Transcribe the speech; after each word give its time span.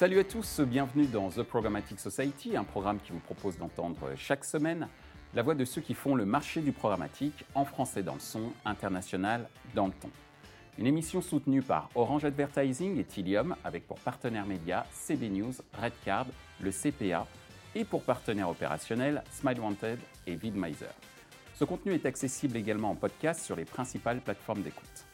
Salut 0.00 0.18
à 0.18 0.24
tous, 0.24 0.60
bienvenue 0.60 1.04
dans 1.04 1.28
The 1.28 1.42
Programmatic 1.42 2.00
Society, 2.00 2.56
un 2.56 2.64
programme 2.64 3.00
qui 3.00 3.12
vous 3.12 3.18
propose 3.18 3.58
d'entendre 3.58 4.12
chaque 4.16 4.46
semaine 4.46 4.88
la 5.34 5.42
voix 5.42 5.54
de 5.54 5.66
ceux 5.66 5.82
qui 5.82 5.92
font 5.92 6.14
le 6.14 6.24
marché 6.24 6.62
du 6.62 6.72
programmatique 6.72 7.44
en 7.54 7.66
français 7.66 8.02
dans 8.02 8.14
le 8.14 8.20
son, 8.20 8.50
international 8.64 9.46
dans 9.74 9.88
le 9.88 9.92
ton. 9.92 10.08
Une 10.78 10.86
émission 10.86 11.20
soutenue 11.20 11.60
par 11.60 11.90
Orange 11.94 12.24
Advertising 12.24 12.98
et 12.98 13.04
Tilium 13.04 13.54
avec 13.62 13.86
pour 13.86 13.98
partenaires 13.98 14.46
médias 14.46 14.86
CB 14.90 15.28
News, 15.28 15.52
Redcard, 15.78 16.28
le 16.62 16.70
CPA 16.70 17.26
et 17.74 17.84
pour 17.84 18.02
partenaires 18.02 18.48
opérationnels 18.48 19.22
Smile 19.30 19.60
Wanted 19.60 19.98
et 20.26 20.34
VidMiser. 20.34 20.86
Ce 21.56 21.64
contenu 21.64 21.92
est 21.92 22.06
accessible 22.06 22.56
également 22.56 22.92
en 22.92 22.94
podcast 22.94 23.44
sur 23.44 23.54
les 23.54 23.66
principales 23.66 24.22
plateformes 24.22 24.62
d'écoute. 24.62 25.04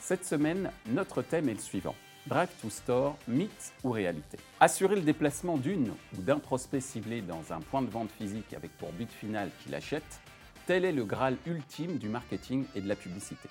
Cette 0.00 0.24
semaine, 0.24 0.70
notre 0.86 1.20
thème 1.20 1.50
est 1.50 1.54
le 1.54 1.60
suivant. 1.60 1.94
Drive 2.26 2.48
to 2.62 2.70
Store, 2.70 3.18
mythe 3.28 3.74
ou 3.82 3.90
réalité 3.90 4.38
Assurer 4.58 4.94
le 4.96 5.02
déplacement 5.02 5.58
d'une 5.58 5.90
ou 6.16 6.22
d'un 6.22 6.38
prospect 6.38 6.80
ciblé 6.80 7.20
dans 7.20 7.52
un 7.52 7.60
point 7.60 7.82
de 7.82 7.90
vente 7.90 8.10
physique 8.10 8.54
avec 8.54 8.74
pour 8.78 8.92
but 8.92 9.12
final 9.12 9.50
qu'il 9.62 9.74
achète, 9.74 10.20
tel 10.66 10.86
est 10.86 10.92
le 10.92 11.04
Graal 11.04 11.36
ultime 11.44 11.98
du 11.98 12.08
marketing 12.08 12.64
et 12.74 12.80
de 12.80 12.88
la 12.88 12.96
publicité. 12.96 13.50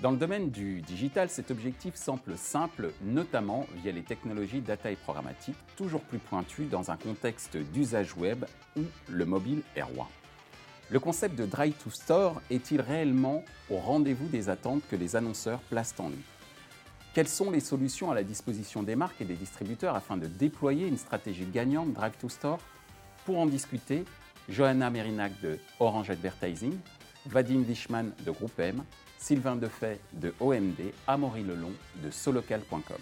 Dans 0.00 0.10
le 0.10 0.16
domaine 0.16 0.50
du 0.50 0.80
digital, 0.80 1.28
cet 1.28 1.52
objectif 1.52 1.94
semble 1.94 2.36
simple, 2.36 2.90
notamment 3.02 3.66
via 3.76 3.92
les 3.92 4.02
technologies 4.02 4.60
data 4.60 4.90
et 4.90 4.96
programmatique, 4.96 5.56
toujours 5.76 6.00
plus 6.00 6.18
pointues 6.18 6.64
dans 6.64 6.90
un 6.90 6.96
contexte 6.96 7.56
d'usage 7.56 8.16
web 8.16 8.44
où 8.76 8.82
le 9.08 9.24
mobile 9.24 9.62
est 9.76 9.82
roi. 9.82 10.08
Le 10.88 10.98
concept 10.98 11.38
de 11.38 11.46
Drive 11.46 11.74
to 11.74 11.90
Store 11.90 12.42
est-il 12.50 12.80
réellement 12.80 13.44
au 13.70 13.76
rendez-vous 13.76 14.26
des 14.26 14.48
attentes 14.48 14.82
que 14.90 14.96
les 14.96 15.14
annonceurs 15.14 15.60
placent 15.60 15.94
en 16.00 16.08
lui? 16.08 16.24
Quelles 17.12 17.26
sont 17.26 17.50
les 17.50 17.58
solutions 17.58 18.12
à 18.12 18.14
la 18.14 18.22
disposition 18.22 18.84
des 18.84 18.94
marques 18.94 19.20
et 19.20 19.24
des 19.24 19.34
distributeurs 19.34 19.96
afin 19.96 20.16
de 20.16 20.28
déployer 20.28 20.86
une 20.86 20.96
stratégie 20.96 21.44
gagnante 21.44 21.92
Drive 21.92 22.16
to 22.20 22.28
Store? 22.28 22.60
Pour 23.24 23.40
en 23.40 23.46
discuter, 23.46 24.04
Johanna 24.48 24.90
Merinac 24.90 25.32
de 25.40 25.58
Orange 25.80 26.08
Advertising, 26.10 26.78
Vadim 27.26 27.64
Wishman 27.68 28.12
de 28.24 28.30
Groupe 28.30 28.56
M, 28.60 28.84
Sylvain 29.18 29.56
Defay 29.56 29.98
de 30.12 30.32
OMD, 30.38 30.92
Amaury 31.08 31.42
Lelon 31.42 31.72
de 32.00 32.12
solocal.com. 32.12 32.98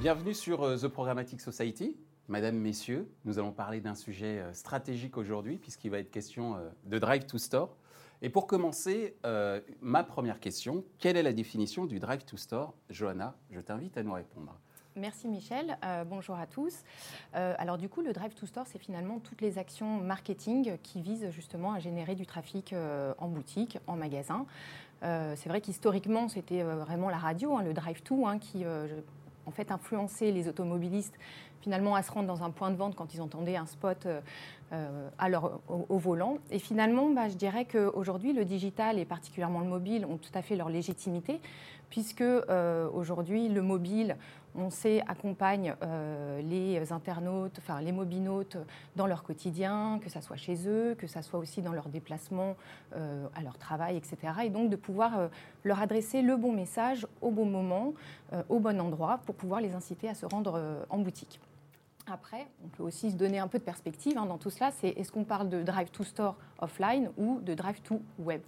Bienvenue 0.00 0.34
sur 0.34 0.62
euh, 0.62 0.78
The 0.78 0.88
Programmatic 0.88 1.42
Society. 1.42 1.98
Madame, 2.28 2.56
Messieurs, 2.56 3.06
nous 3.26 3.38
allons 3.38 3.52
parler 3.52 3.82
d'un 3.82 3.94
sujet 3.94 4.38
euh, 4.38 4.54
stratégique 4.54 5.18
aujourd'hui 5.18 5.58
puisqu'il 5.58 5.90
va 5.90 5.98
être 5.98 6.10
question 6.10 6.56
euh, 6.56 6.70
de 6.86 6.98
Drive 6.98 7.26
to 7.26 7.36
Store. 7.36 7.76
Et 8.22 8.30
pour 8.30 8.46
commencer, 8.46 9.14
euh, 9.24 9.60
ma 9.80 10.02
première 10.02 10.40
question, 10.40 10.84
quelle 10.98 11.16
est 11.16 11.22
la 11.22 11.32
définition 11.32 11.84
du 11.84 11.98
Drive 11.98 12.24
to 12.24 12.36
Store? 12.36 12.74
Johanna, 12.88 13.34
je 13.50 13.60
t'invite 13.60 13.96
à 13.96 14.02
nous 14.02 14.14
répondre. 14.14 14.54
Merci 14.98 15.28
Michel, 15.28 15.76
bonjour 16.06 16.36
à 16.36 16.46
tous. 16.46 16.82
alors 17.34 17.76
du 17.76 17.86
coup, 17.86 18.00
le 18.00 18.14
Drive 18.14 18.32
to 18.32 18.46
Store, 18.46 18.64
c'est 18.66 18.78
finalement 18.78 19.18
toutes 19.18 19.42
les 19.42 19.58
actions 19.58 20.00
marketing 20.00 20.78
qui 20.82 21.02
visent 21.02 21.28
justement 21.32 21.74
à 21.74 21.80
générer 21.80 22.14
du 22.14 22.24
trafic 22.24 22.74
en 23.18 23.28
boutique, 23.28 23.76
en 23.86 23.96
magasin. 23.96 24.46
c'est 25.02 25.48
vrai 25.48 25.60
qu'historiquement, 25.60 26.30
c'était 26.30 26.62
vraiment 26.62 27.10
la 27.10 27.18
radio, 27.18 27.58
hein, 27.58 27.62
le 27.62 27.74
Drive 27.74 28.02
to, 28.04 28.26
hein, 28.26 28.38
qui 28.38 28.64
en 29.46 29.50
fait 29.50 29.70
influençait 29.70 30.30
les 30.30 30.48
automobilistes 30.48 31.14
finalement 31.66 31.96
à 31.96 32.02
se 32.02 32.12
rendre 32.12 32.28
dans 32.28 32.44
un 32.44 32.50
point 32.50 32.70
de 32.70 32.76
vente 32.76 32.94
quand 32.94 33.12
ils 33.12 33.20
entendaient 33.20 33.56
un 33.56 33.66
spot 33.66 34.06
euh, 34.06 34.20
euh, 34.72 35.08
au, 35.68 35.98
volant. 35.98 36.38
Et 36.52 36.60
finalement, 36.60 37.10
bah, 37.10 37.28
je 37.28 37.34
dirais 37.34 37.64
qu'aujourd'hui, 37.64 38.32
le 38.32 38.44
digital 38.44 39.00
et 39.00 39.04
particulièrement 39.04 39.58
le 39.58 39.66
mobile 39.66 40.06
ont 40.06 40.16
tout 40.16 40.30
à 40.34 40.42
fait 40.42 40.54
leur 40.54 40.68
légitimité, 40.68 41.40
puisque 41.90 42.20
euh, 42.20 42.88
aujourd'hui, 42.94 43.48
le 43.48 43.62
mobile, 43.62 44.16
on 44.58 44.70
sait, 44.70 45.02
accompagne 45.06 45.74
les 46.42 46.92
internautes, 46.92 47.58
enfin 47.58 47.80
les 47.80 47.92
mobinautes 47.92 48.56
dans 48.96 49.06
leur 49.06 49.22
quotidien, 49.22 49.98
que 50.02 50.10
ce 50.10 50.20
soit 50.20 50.36
chez 50.36 50.68
eux, 50.68 50.94
que 50.98 51.06
ce 51.06 51.22
soit 51.22 51.38
aussi 51.38 51.62
dans 51.62 51.72
leurs 51.72 51.88
déplacements, 51.88 52.56
à 52.92 53.42
leur 53.42 53.58
travail, 53.58 53.96
etc. 53.96 54.16
Et 54.44 54.50
donc 54.50 54.70
de 54.70 54.76
pouvoir 54.76 55.28
leur 55.64 55.80
adresser 55.80 56.22
le 56.22 56.36
bon 56.36 56.52
message 56.52 57.06
au 57.20 57.30
bon 57.30 57.46
moment, 57.46 57.94
au 58.48 58.58
bon 58.58 58.80
endroit, 58.80 59.20
pour 59.26 59.34
pouvoir 59.34 59.60
les 59.60 59.74
inciter 59.74 60.08
à 60.08 60.14
se 60.14 60.26
rendre 60.26 60.86
en 60.90 60.98
boutique. 60.98 61.40
Après, 62.08 62.46
on 62.64 62.68
peut 62.68 62.84
aussi 62.84 63.10
se 63.10 63.16
donner 63.16 63.40
un 63.40 63.48
peu 63.48 63.58
de 63.58 63.64
perspective 63.64 64.16
hein, 64.16 64.26
dans 64.26 64.38
tout 64.38 64.50
cela. 64.50 64.70
C'est 64.70 64.90
est-ce 64.90 65.10
qu'on 65.10 65.24
parle 65.24 65.48
de 65.48 65.62
drive 65.62 65.90
to 65.90 66.04
store 66.04 66.36
offline 66.60 67.10
ou 67.16 67.40
de 67.40 67.52
drive 67.54 67.82
to 67.82 68.00
web 68.18 68.42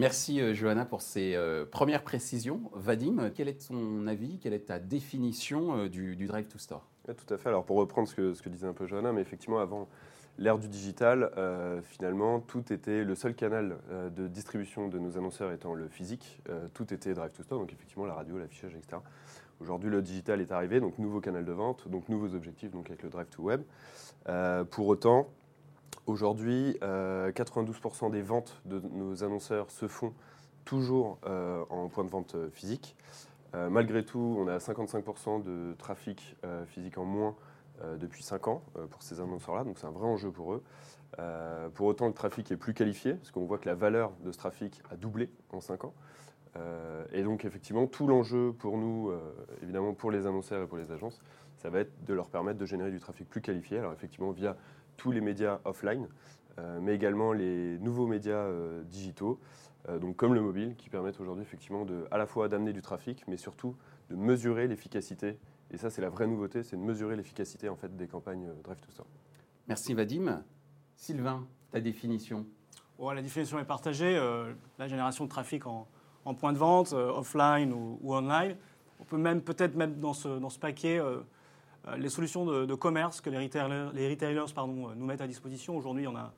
Merci 0.00 0.40
euh, 0.40 0.54
Johanna 0.54 0.86
pour 0.86 1.02
ces 1.02 1.34
euh, 1.34 1.66
premières 1.66 2.02
précisions. 2.02 2.62
Vadim, 2.72 3.28
quel 3.34 3.48
est 3.48 3.68
ton 3.68 4.06
avis, 4.06 4.38
quelle 4.38 4.54
est 4.54 4.68
ta 4.68 4.78
définition 4.78 5.76
euh, 5.76 5.88
du, 5.90 6.16
drive 6.26 6.46
to 6.46 6.56
store? 6.56 6.86
Tout 7.04 7.34
à 7.34 7.36
fait. 7.36 7.50
Alors 7.50 7.66
pour 7.66 7.76
reprendre 7.76 8.08
ce 8.08 8.14
que, 8.14 8.48
disait 8.48 8.66
un 8.66 8.72
peu 8.72 8.86
Johanna, 8.86 9.12
mais 9.12 9.20
effectivement 9.20 9.58
avant 9.58 9.90
l'ère 10.38 10.58
du 10.58 10.68
digital, 10.68 11.30
finalement 11.82 12.40
tout 12.40 12.72
était 12.72 13.04
le 13.04 13.14
seul 13.14 13.34
canal 13.34 13.76
de 14.16 14.26
distribution 14.26 14.88
de 14.88 14.98
nos 14.98 15.18
annonceurs 15.18 15.52
étant 15.52 15.74
le 15.74 15.88
physique. 15.88 16.40
tout 16.72 16.94
était 16.94 17.12
drive 17.12 17.32
to 17.32 17.42
store, 17.42 17.58
donc 17.58 17.72
effectivement 17.72 18.06
la 18.06 18.14
radio, 18.14 18.38
l'affichage, 18.38 18.74
etc. 18.74 19.02
Aujourd'hui, 19.60 19.90
le 19.90 20.00
digital 20.00 20.40
est 20.40 20.52
arrivé, 20.52 20.80
donc 20.80 20.98
nouveau 20.98 21.20
canal 21.20 21.44
de 21.44 21.52
vente, 21.52 21.88
donc 21.88 22.08
nouveaux 22.08 22.34
objectifs, 22.34 22.70
donc 22.70 22.88
avec 22.88 23.02
le 23.02 23.10
drive 23.10 23.26
to 23.26 23.42
web. 23.42 23.62
Pour 24.70 24.86
autant, 24.86 25.28
aujourd'hui, 26.06 26.76
92% 26.80 26.82
euh, 26.82 28.10
des 28.10 28.22
ventes 28.22 28.60
de 28.64 28.80
nos 28.80 29.24
annonceurs 29.24 29.70
se 29.70 29.88
font 29.88 30.12
toujours 30.64 31.18
euh, 31.26 31.64
en 31.70 31.88
point 31.88 32.04
de 32.04 32.10
vente 32.10 32.36
physique. 32.52 32.96
malgré 33.54 34.04
tout, 34.04 34.36
on 34.38 34.46
a 34.46 34.58
55% 34.58 35.42
de 35.42 35.74
trafic 35.78 36.36
physique 36.66 36.98
en 36.98 37.04
moins 37.04 37.34
depuis 37.98 38.22
5 38.22 38.46
ans 38.46 38.62
pour 38.90 39.02
ces 39.02 39.20
annonceurs-là, 39.20 39.64
donc 39.64 39.78
c'est 39.78 39.86
un 39.86 39.90
vrai 39.90 40.06
enjeu 40.06 40.30
pour 40.30 40.52
eux. 40.52 40.62
pour 41.74 41.86
autant, 41.86 42.06
le 42.06 42.12
trafic 42.12 42.52
est 42.52 42.56
plus 42.56 42.74
qualifié, 42.74 43.14
parce 43.14 43.32
qu'on 43.32 43.46
voit 43.46 43.58
que 43.58 43.68
la 43.68 43.74
valeur 43.74 44.12
de 44.22 44.30
ce 44.30 44.38
trafic 44.38 44.82
a 44.90 44.96
doublé 44.96 45.30
en 45.52 45.60
5 45.60 45.84
ans. 45.84 45.94
Euh, 46.56 47.04
et 47.12 47.22
donc 47.22 47.44
effectivement, 47.44 47.86
tout 47.86 48.06
l'enjeu 48.06 48.52
pour 48.58 48.76
nous, 48.76 49.10
euh, 49.10 49.18
évidemment 49.62 49.94
pour 49.94 50.10
les 50.10 50.26
annonceurs 50.26 50.62
et 50.62 50.66
pour 50.66 50.78
les 50.78 50.90
agences, 50.90 51.20
ça 51.56 51.70
va 51.70 51.80
être 51.80 52.04
de 52.04 52.14
leur 52.14 52.28
permettre 52.28 52.58
de 52.58 52.66
générer 52.66 52.90
du 52.90 52.98
trafic 52.98 53.28
plus 53.28 53.40
qualifié, 53.40 53.78
alors 53.78 53.92
effectivement 53.92 54.30
via 54.30 54.56
tous 55.00 55.10
les 55.12 55.20
médias 55.20 55.60
offline, 55.64 56.08
euh, 56.58 56.78
mais 56.80 56.94
également 56.94 57.32
les 57.32 57.78
nouveaux 57.78 58.06
médias 58.06 58.46
digitaux, 58.84 59.40
donc 60.00 60.16
comme 60.16 60.34
le 60.34 60.42
mobile, 60.42 60.76
qui 60.76 60.90
permettent 60.90 61.18
aujourd'hui 61.20 61.42
effectivement 61.42 61.86
de, 61.86 62.06
à 62.10 62.18
la 62.18 62.26
fois 62.26 62.48
d'amener 62.48 62.74
du 62.74 62.82
trafic, 62.82 63.24
mais 63.26 63.38
surtout 63.38 63.74
de 64.10 64.14
mesurer 64.14 64.68
l'efficacité. 64.68 65.38
Et 65.70 65.78
ça, 65.78 65.88
c'est 65.88 66.02
la 66.02 66.10
vraie 66.10 66.26
nouveauté, 66.26 66.62
c'est 66.62 66.76
de 66.76 66.82
mesurer 66.82 67.16
l'efficacité 67.16 67.70
en 67.70 67.76
fait 67.76 67.96
des 67.96 68.06
campagnes 68.06 68.50
Drive 68.62 68.78
to 68.82 68.90
Store. 68.90 69.06
Merci 69.68 69.94
Vadim. 69.94 70.44
Sylvain, 70.96 71.46
ta 71.72 71.80
définition 71.80 72.44
La 73.00 73.22
définition 73.22 73.58
est 73.58 73.64
partagée. 73.64 74.20
la 74.78 74.86
génération 74.86 75.24
de 75.24 75.30
trafic 75.30 75.66
en, 75.66 75.88
en 76.24 76.34
point 76.34 76.52
de 76.52 76.58
vente, 76.58 76.92
euh, 76.92 77.10
offline 77.10 77.72
ou, 77.72 77.98
online. 78.14 78.56
On 78.98 79.04
peut 79.04 79.18
même 79.18 79.42
peut-être 79.42 79.74
mettre 79.76 79.94
dans 79.96 80.12
ce, 80.12 80.28
dans 80.28 80.50
ce 80.50 80.58
paquet 80.58 80.98
euh, 80.98 81.04
euh, 81.04 81.22
les 81.96 82.08
solutions 82.08 82.44
de, 82.44 82.74
commerce 82.74 83.20
que 83.20 83.30
les 83.30 83.38
retailers, 83.38 83.90
les 83.94 84.08
retailers 84.08 84.52
pardon, 84.54 84.90
nous 84.94 85.06
mettent 85.06 85.20
à 85.20 85.26
disposition. 85.26 85.76
Aujourd'hui, 85.76 86.06
on 86.06 86.16
a 86.16 86.32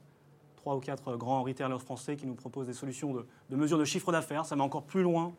trois 0.56 0.76
ou 0.76 0.80
quatre 0.80 1.16
grands 1.16 1.42
retailers 1.42 1.80
français 1.80 2.16
qui 2.16 2.26
nous 2.26 2.34
proposent 2.34 2.68
des 2.68 2.74
solutions 2.74 3.12
de, 3.12 3.26
de 3.50 3.56
mesure 3.56 3.78
de 3.78 3.84
chiffre 3.84 4.12
d'affaires. 4.12 4.46
Ça 4.46 4.54
va 4.54 4.62
encore 4.62 4.84
plus 4.84 5.02
loin 5.02 5.32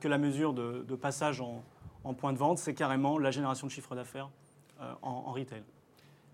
que 0.00 0.08
la 0.08 0.18
mesure 0.18 0.52
de, 0.52 0.94
passage 0.94 1.40
en, 1.40 1.62
en, 2.04 2.14
point 2.14 2.32
de 2.32 2.38
vente. 2.38 2.58
C'est 2.58 2.74
carrément 2.74 3.18
la 3.18 3.30
génération 3.30 3.66
de 3.66 3.72
chiffre 3.72 3.94
d'affaires 3.94 4.30
en, 5.02 5.10
en, 5.10 5.32
retail. 5.32 5.62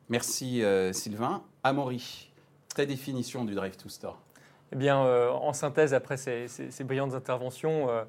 Merci 0.08 0.62
Sylvain. 0.93 1.43
Amaury, 1.64 2.31
ta 2.75 2.84
définition 2.84 3.44
du 3.44 3.55
Drive 3.55 3.76
to 3.76 3.88
Store 3.88 4.19
eh 4.72 4.76
bien, 4.76 5.05
euh, 5.05 5.31
en 5.31 5.52
synthèse, 5.52 5.94
après 5.94 6.17
ces, 6.17 6.49
brillantes 6.81 7.14
interventions, 7.14 7.88
euh, 7.88 8.05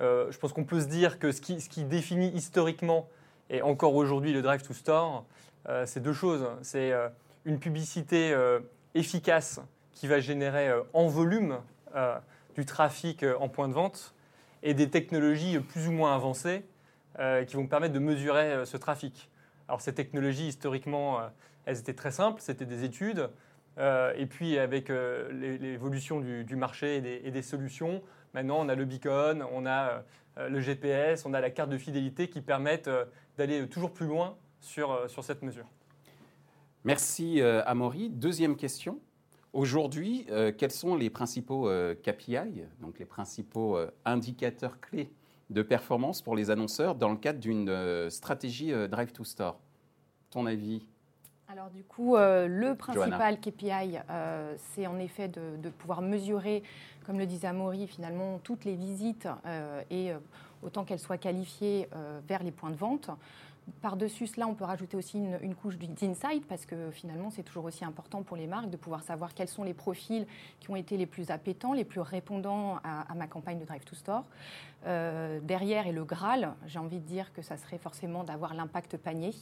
euh, 0.00 0.30
je 0.30 0.38
pense 0.38 0.52
qu'on 0.52 0.64
peut 0.64 0.80
se 0.80 0.86
dire 0.86 1.18
que 1.18 1.32
ce 1.32 1.40
qui, 1.40 1.60
ce 1.60 1.68
qui, 1.68 1.84
définit 1.84 2.28
historiquement 2.34 3.08
et 3.52 3.62
encore 3.62 3.94
aujourd'hui 3.94 4.32
le 4.32 4.42
Drive 4.42 4.62
to 4.62 4.74
Store, 4.74 5.24
c'est 5.84 6.00
deux 6.00 6.12
choses. 6.12 6.44
C'est 6.62 6.92
une 7.44 7.60
publicité 7.60 8.36
efficace 8.94 9.60
qui 9.92 10.08
va 10.08 10.18
générer 10.18 10.72
en 10.92 11.06
volume 11.06 11.58
du 12.56 12.66
trafic 12.66 13.24
en 13.38 13.48
point 13.48 13.68
de 13.68 13.72
vente 13.72 14.14
et 14.64 14.74
des 14.74 14.90
technologies 14.90 15.60
plus 15.60 15.86
ou 15.86 15.92
moins 15.92 16.16
avancées 16.16 16.64
qui 17.46 17.54
vont 17.54 17.68
permettre 17.68 17.94
de 17.94 18.00
mesurer 18.00 18.66
ce 18.66 18.76
trafic. 18.76 19.30
Alors 19.68 19.80
ces 19.80 19.94
technologies, 19.94 20.48
historiquement, 20.48 21.20
elles 21.64 21.78
étaient 21.78 21.94
très 21.94 22.10
simples, 22.10 22.40
c'était 22.40 22.66
des 22.66 22.82
études. 22.82 23.28
Euh, 23.78 24.12
et 24.16 24.26
puis 24.26 24.58
avec 24.58 24.90
euh, 24.90 25.30
l'évolution 25.58 26.20
du, 26.20 26.56
marché 26.56 26.96
et 26.96 27.30
des, 27.30 27.42
solutions, 27.42 28.02
maintenant 28.34 28.58
on 28.60 28.68
a 28.68 28.74
le 28.74 28.84
beacon, 28.84 29.44
on 29.52 29.66
a 29.66 30.04
euh, 30.38 30.48
le 30.48 30.60
GPS, 30.60 31.26
on 31.26 31.34
a 31.34 31.40
la 31.40 31.50
carte 31.50 31.70
de 31.70 31.78
fidélité 31.78 32.28
qui 32.28 32.40
permettent 32.40 32.90
d'aller 33.36 33.68
toujours 33.68 33.92
plus 33.92 34.06
loin 34.06 34.36
sur, 34.60 35.10
sur 35.10 35.24
cette 35.24 35.42
mesure. 35.42 35.66
Merci 36.84 37.40
Amaury. 37.40 38.10
Deuxième 38.10 38.56
question. 38.56 38.98
Aujourd'hui, 39.52 40.26
quels 40.58 40.70
sont 40.70 40.96
les 40.96 41.10
principaux 41.10 41.70
KPI, 42.02 42.64
donc 42.80 42.98
les 42.98 43.04
principaux 43.04 43.78
indicateurs 44.04 44.80
clés 44.80 45.12
de 45.52 45.62
performance 45.62 46.22
pour 46.22 46.34
les 46.34 46.50
annonceurs 46.50 46.94
dans 46.94 47.10
le 47.10 47.16
cadre 47.16 47.38
d'une 47.38 47.68
euh, 47.68 48.10
stratégie 48.10 48.72
euh, 48.72 48.88
Drive 48.88 49.12
to 49.12 49.24
Store? 49.24 49.58
Ton 50.30 50.46
avis? 50.46 50.86
Alors 51.48 51.68
du 51.68 51.84
coup, 51.84 52.16
euh, 52.16 52.48
le 52.48 52.74
principal 52.74 53.38
KPI, 53.38 53.98
euh, 54.08 54.54
c'est 54.56 54.86
en 54.86 54.98
effet 54.98 55.28
de, 55.28 55.58
de, 55.58 55.68
pouvoir 55.68 56.00
mesurer, 56.00 56.62
comme 57.04 57.18
le 57.18 57.26
disait 57.26 57.48
Amaury, 57.48 57.86
finalement 57.86 58.38
toutes 58.42 58.64
les 58.64 58.74
visites 58.76 59.28
euh, 59.46 59.82
et 59.90 60.12
autant 60.62 60.84
qu'elles 60.84 60.98
soient 60.98 61.18
qualifiées 61.18 61.88
vers 62.26 62.42
les 62.42 62.52
points 62.52 62.70
de 62.70 62.76
vente. 62.76 63.10
Par-dessus 63.80 64.26
cela, 64.26 64.48
on 64.48 64.54
peut 64.54 64.64
rajouter 64.64 64.96
aussi 64.96 65.18
une, 65.18 65.54
couche 65.54 65.76
d'insight 65.76 66.46
parce 66.46 66.66
que 66.66 66.90
finalement, 66.90 67.30
c'est 67.30 67.42
toujours 67.42 67.64
aussi 67.64 67.84
important 67.84 68.22
pour 68.22 68.36
les 68.36 68.46
marques 68.46 68.70
de 68.70 68.76
pouvoir 68.76 69.02
savoir 69.02 69.34
quels 69.34 69.48
sont 69.48 69.64
les 69.64 69.74
profils 69.74 70.26
qui 70.60 70.70
ont 70.70 70.76
été 70.76 70.96
les 70.96 71.06
plus 71.06 71.30
appétants, 71.30 71.72
les 71.72 71.84
plus 71.84 72.00
répondants 72.00 72.78
à, 72.84 73.14
ma 73.14 73.26
campagne 73.26 73.58
de 73.58 73.64
Drive 73.64 73.84
to 73.84 73.94
Store. 73.94 74.24
Euh, 74.86 75.38
derrière, 75.40 75.86
et 75.86 75.92
le 75.92 76.04
Graal, 76.04 76.54
j'ai 76.66 76.80
envie 76.80 76.98
de 76.98 77.06
dire 77.06 77.32
que 77.32 77.40
ça 77.40 77.56
serait 77.56 77.78
forcément 77.78 78.24
d'avoir 78.24 78.52
l'impact 78.52 78.96
panier, 78.96 79.32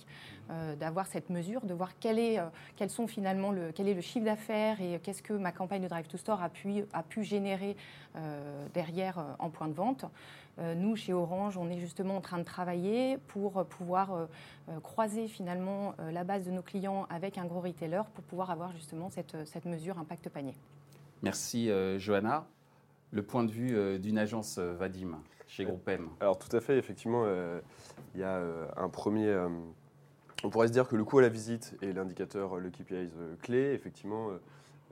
euh, 0.50 0.76
d'avoir 0.76 1.06
cette 1.06 1.30
mesure, 1.30 1.62
de 1.64 1.72
voir 1.72 1.92
quel 1.98 2.18
est, 2.18 2.38
euh, 2.38 2.44
quels 2.76 2.90
sont 2.90 3.06
finalement 3.06 3.50
le, 3.50 3.72
quel 3.72 3.88
est 3.88 3.94
le 3.94 4.02
chiffre 4.02 4.26
d'affaires 4.26 4.82
et 4.82 5.00
qu'est-ce 5.02 5.22
que 5.22 5.32
ma 5.32 5.50
campagne 5.50 5.82
de 5.82 5.88
Drive 5.88 6.08
to 6.08 6.18
Store 6.18 6.42
a 6.42 6.50
pu, 6.50 7.24
générer 7.24 7.74
euh, 8.16 8.66
derrière 8.74 9.24
en 9.38 9.48
point 9.48 9.68
de 9.68 9.72
vente. 9.72 10.04
Euh, 10.60 10.74
nous, 10.74 10.96
chez 10.96 11.12
Orange, 11.12 11.56
on 11.56 11.70
est 11.70 11.78
justement 11.78 12.16
en 12.16 12.20
train 12.20 12.38
de 12.38 12.44
travailler 12.44 13.18
pour 13.28 13.64
pouvoir 13.66 14.12
euh, 14.12 14.80
croiser 14.82 15.28
finalement 15.28 15.94
la 16.12 16.24
base 16.24 16.44
de 16.44 16.50
nos 16.50 16.62
clients 16.62 17.06
avec 17.10 17.38
un 17.38 17.46
gros 17.46 17.60
retailer 17.60 18.02
pour 18.14 18.24
pouvoir 18.24 18.50
avoir 18.50 18.72
justement 18.72 19.08
cette, 19.10 19.36
cette 19.46 19.64
mesure 19.64 19.98
impact 19.98 20.28
panier. 20.28 20.54
Merci 21.22 21.70
Johanna. 21.98 22.46
Le 23.10 23.22
point 23.22 23.44
de 23.44 23.50
vue 23.50 23.98
d'une 23.98 24.18
agence 24.18 24.58
Vadim 24.58 25.18
chez 25.48 25.64
Groupe 25.64 25.88
M. 25.88 26.08
Alors 26.20 26.38
tout 26.38 26.54
à 26.56 26.60
fait, 26.60 26.78
effectivement, 26.78 27.26
il 28.14 28.20
y 28.20 28.22
a 28.22 28.40
un 28.76 28.88
premier... 28.88 29.34
on 30.44 30.50
pourrait 30.50 30.68
se 30.68 30.72
dire 30.72 30.88
que 30.88 30.96
le 30.96 31.04
coût 31.04 31.18
à 31.18 31.22
la 31.22 31.28
visite 31.28 31.76
est 31.82 31.92
l'indicateur, 31.92 32.56
le 32.56 32.70
KPI 32.70 33.10
clé. 33.42 33.72
Effectivement, 33.72 34.28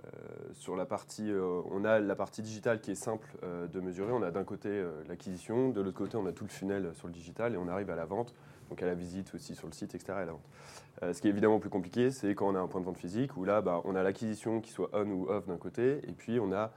euh, 0.05 0.53
sur 0.53 0.77
la 0.77 0.87
partie, 0.87 1.31
euh, 1.31 1.61
on 1.71 1.85
a 1.85 1.99
la 1.99 2.15
partie 2.15 2.43
digitale 2.43 2.81
qui 2.81 2.91
est 2.91 2.97
simple 2.97 3.29
euh, 3.43 3.67
de 3.67 3.81
mesurer. 3.81 4.12
On 4.12 4.23
a 4.23 4.31
d'un 4.31 4.45
côté 4.45 4.85
l'acquisition, 5.09 5.71
de 5.71 5.81
l'autre 5.81 5.97
côté 5.97 6.17
on 6.17 6.27
a 6.27 6.33
tout 6.33 6.45
le 6.45 6.50
funnel 6.50 6.91
sur 6.95 7.06
le 7.06 7.12
digital 7.12 7.55
et 7.55 7.56
on 7.56 7.69
arrive 7.69 7.91
à 7.91 7.97
la 7.97 8.05
vente, 8.05 8.35
donc 8.71 8.83
à 8.83 8.87
la 8.87 8.95
visite 8.95 9.35
aussi 9.35 9.55
sur 9.55 9.67
le 9.67 9.73
site, 9.73 9.95
etc. 9.95 10.21
Et 10.23 10.27
la 10.27 10.33
vente. 10.33 11.15
ce 11.15 11.21
qui 11.21 11.27
est 11.27 11.31
évidemment 11.31 11.59
plus 11.59 11.71
compliqué, 11.71 12.11
c'est 12.11 12.35
quand 12.35 12.49
on 12.49 12.55
a 12.55 12.61
un 12.61 12.69
point 12.69 12.81
de 12.81 12.87
vente 12.87 12.99
physique 12.99 13.37
où 13.37 13.45
là, 13.45 13.61
bah, 13.61 13.81
on 13.85 13.95
a 13.95 14.03
l'acquisition 14.03 14.61
qui 14.61 14.71
soit 14.71 14.91
on 14.93 15.09
ou 15.11 15.29
off 15.29 15.47
d'un 15.47 15.56
côté 15.56 16.01
et 16.09 16.12
puis 16.12 16.39
on 16.41 16.53
a 16.53 16.73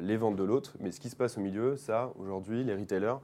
les 0.00 0.16
ventes 0.16 0.36
de 0.36 0.44
l'autre. 0.44 0.76
Mais 0.80 0.90
ce 0.90 1.00
qui 1.00 1.10
se 1.10 1.16
passe 1.16 1.38
au 1.38 1.40
milieu, 1.40 1.76
ça, 1.76 2.12
aujourd'hui, 2.18 2.64
les 2.64 2.74
retailers, 2.74 3.20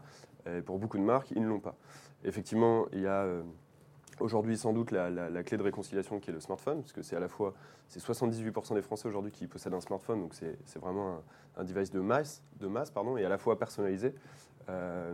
pour 0.65 0.79
beaucoup 0.79 0.99
de 0.99 1.03
marques, 1.03 1.31
ils 1.33 1.43
ne 1.43 1.49
l'ont 1.49 1.61
pas. 1.61 1.77
Effectivement, 2.25 2.87
il 2.93 3.01
y 3.01 3.07
a 3.07 3.27
Aujourd'hui, 4.23 4.57
sans 4.57 4.73
doute, 4.73 4.93
la, 4.93 5.43
clé 5.43 5.57
de 5.57 5.65
réconciliation 5.65 6.21
qui 6.21 6.31
est 6.31 6.33
le 6.33 6.39
smartphone, 6.39 6.81
parce 6.83 6.93
que 6.93 7.03
c'est 7.03 7.17
à 7.17 7.21
la 7.21 7.29
fois 7.29 7.55
c'est 7.89 8.01
78% 8.01 8.75
des 8.75 8.83
Français 8.83 9.09
aujourd'hui 9.09 9.33
qui 9.33 9.49
possèdent 9.49 9.75
un 9.75 9.81
smartphone, 9.81 10.21
donc 10.21 10.33
c'est 10.35 10.79
vraiment 10.79 11.21
un, 11.57 11.65
device 11.65 11.91
de 11.91 11.99
masse, 11.99 12.41
de 12.61 12.69
masse 12.69 12.93
pardon, 12.93 13.17
et 13.17 13.25
à 13.25 13.29
la 13.29 13.37
fois 13.37 13.59
personnalisé 13.59 14.15
euh, 14.69 15.13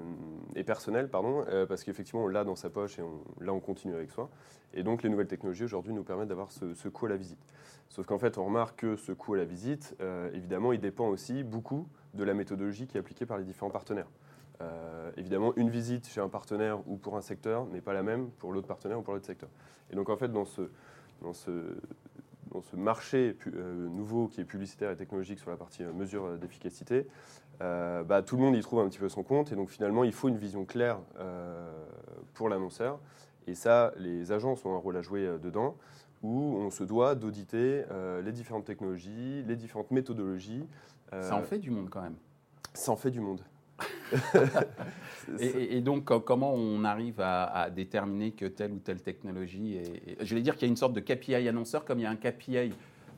et 0.54 0.62
personnel, 0.62 1.08
pardon, 1.08 1.42
euh, 1.48 1.64
parce 1.64 1.84
qu'effectivement 1.84 2.24
on 2.24 2.28
l'a 2.28 2.44
dans 2.44 2.54
sa 2.54 2.68
poche 2.68 2.98
et 2.98 3.02
là 3.40 3.54
on 3.54 3.60
continue 3.60 3.94
avec 3.94 4.10
soi. 4.10 4.28
Et 4.74 4.82
donc 4.82 5.02
les 5.02 5.08
nouvelles 5.08 5.26
technologies 5.26 5.64
aujourd'hui 5.64 5.94
nous 5.94 6.04
permettent 6.04 6.28
d'avoir 6.28 6.52
ce, 6.52 6.74
ce, 6.74 6.88
coût 6.88 7.06
à 7.06 7.08
la 7.08 7.16
visite. 7.16 7.40
Sauf 7.88 8.04
qu'en 8.04 8.18
fait 8.18 8.36
on 8.36 8.44
remarque 8.44 8.80
que 8.80 8.96
ce 8.96 9.12
coût 9.12 9.32
à 9.32 9.38
la 9.38 9.46
visite, 9.46 9.96
euh, 10.02 10.30
évidemment, 10.34 10.74
il 10.74 10.80
dépend 10.80 11.08
aussi 11.08 11.44
beaucoup 11.44 11.88
de 12.12 12.24
la 12.24 12.34
méthodologie 12.34 12.86
qui 12.86 12.98
est 12.98 13.00
appliquée 13.00 13.24
par 13.24 13.38
les 13.38 13.44
différents 13.44 13.70
partenaires. 13.70 14.08
Euh, 14.60 15.10
évidemment, 15.16 15.52
une 15.56 15.70
visite 15.70 16.08
chez 16.08 16.20
un 16.20 16.28
partenaire 16.28 16.80
ou 16.88 16.96
pour 16.96 17.16
un 17.16 17.20
secteur 17.20 17.66
n'est 17.66 17.80
pas 17.80 17.92
la 17.92 18.02
même 18.02 18.30
pour 18.30 18.52
l'autre 18.52 18.66
partenaire 18.66 18.98
ou 18.98 19.02
pour 19.02 19.14
l'autre 19.14 19.26
secteur. 19.26 19.48
Et 19.90 19.96
donc, 19.96 20.08
en 20.08 20.16
fait, 20.16 20.28
dans 20.28 20.44
ce, 20.44 20.62
dans 21.22 21.32
ce, 21.32 21.50
dans 22.50 22.60
ce 22.62 22.76
marché 22.76 23.36
euh, 23.46 23.88
nouveau 23.88 24.28
qui 24.28 24.40
est 24.40 24.44
publicitaire 24.44 24.90
et 24.90 24.96
technologique 24.96 25.38
sur 25.38 25.50
la 25.50 25.56
partie 25.56 25.84
euh, 25.84 25.92
mesure 25.92 26.38
d'efficacité, 26.38 27.06
bah, 27.60 28.22
tout 28.24 28.36
le 28.36 28.42
monde 28.42 28.54
y 28.54 28.60
trouve 28.60 28.78
un 28.78 28.88
petit 28.88 29.00
peu 29.00 29.08
son 29.08 29.24
compte. 29.24 29.50
Et 29.50 29.56
donc, 29.56 29.70
finalement, 29.70 30.04
il 30.04 30.12
faut 30.12 30.28
une 30.28 30.36
vision 30.36 30.64
claire 30.64 31.00
pour 32.34 32.48
l'annonceur. 32.48 33.00
Et 33.48 33.56
ça, 33.56 33.92
les 33.96 34.30
agences 34.30 34.64
ont 34.64 34.76
un 34.76 34.78
rôle 34.78 34.96
à 34.96 35.02
jouer 35.02 35.26
dedans, 35.42 35.74
où 36.22 36.54
on 36.56 36.70
se 36.70 36.84
doit 36.84 37.16
d'auditer 37.16 37.82
les 38.22 38.30
différentes 38.30 38.64
technologies, 38.64 39.42
les 39.42 39.56
différentes 39.56 39.90
méthodologies. 39.90 40.68
ça 41.10 41.34
en 41.34 41.42
fait 41.42 41.58
du 41.58 41.72
monde 41.72 41.90
quand 41.90 42.02
même. 42.02 42.14
Ça 42.74 42.92
en 42.92 42.96
fait 42.96 43.10
du 43.10 43.18
monde. 43.18 43.40
Et, 45.40 45.76
et, 45.76 45.80
donc, 45.80 46.04
comment 46.24 46.54
on 46.54 46.84
arrive 46.84 47.20
à, 47.20 47.44
à, 47.44 47.70
déterminer 47.70 48.32
que 48.32 48.46
telle 48.46 48.72
ou 48.72 48.78
telle 48.78 49.00
technologie 49.00 49.76
est. 49.76 50.24
Je 50.24 50.34
vais 50.34 50.40
dire 50.40 50.54
qu'il 50.54 50.62
y 50.62 50.66
a 50.66 50.70
une 50.70 50.76
sorte 50.76 50.94
de 50.94 51.00
KPI 51.00 51.48
annonceur 51.48 51.84
comme 51.84 51.98
il 51.98 52.02
y 52.02 52.06
a 52.06 52.10
un 52.10 52.16
KPI 52.16 52.72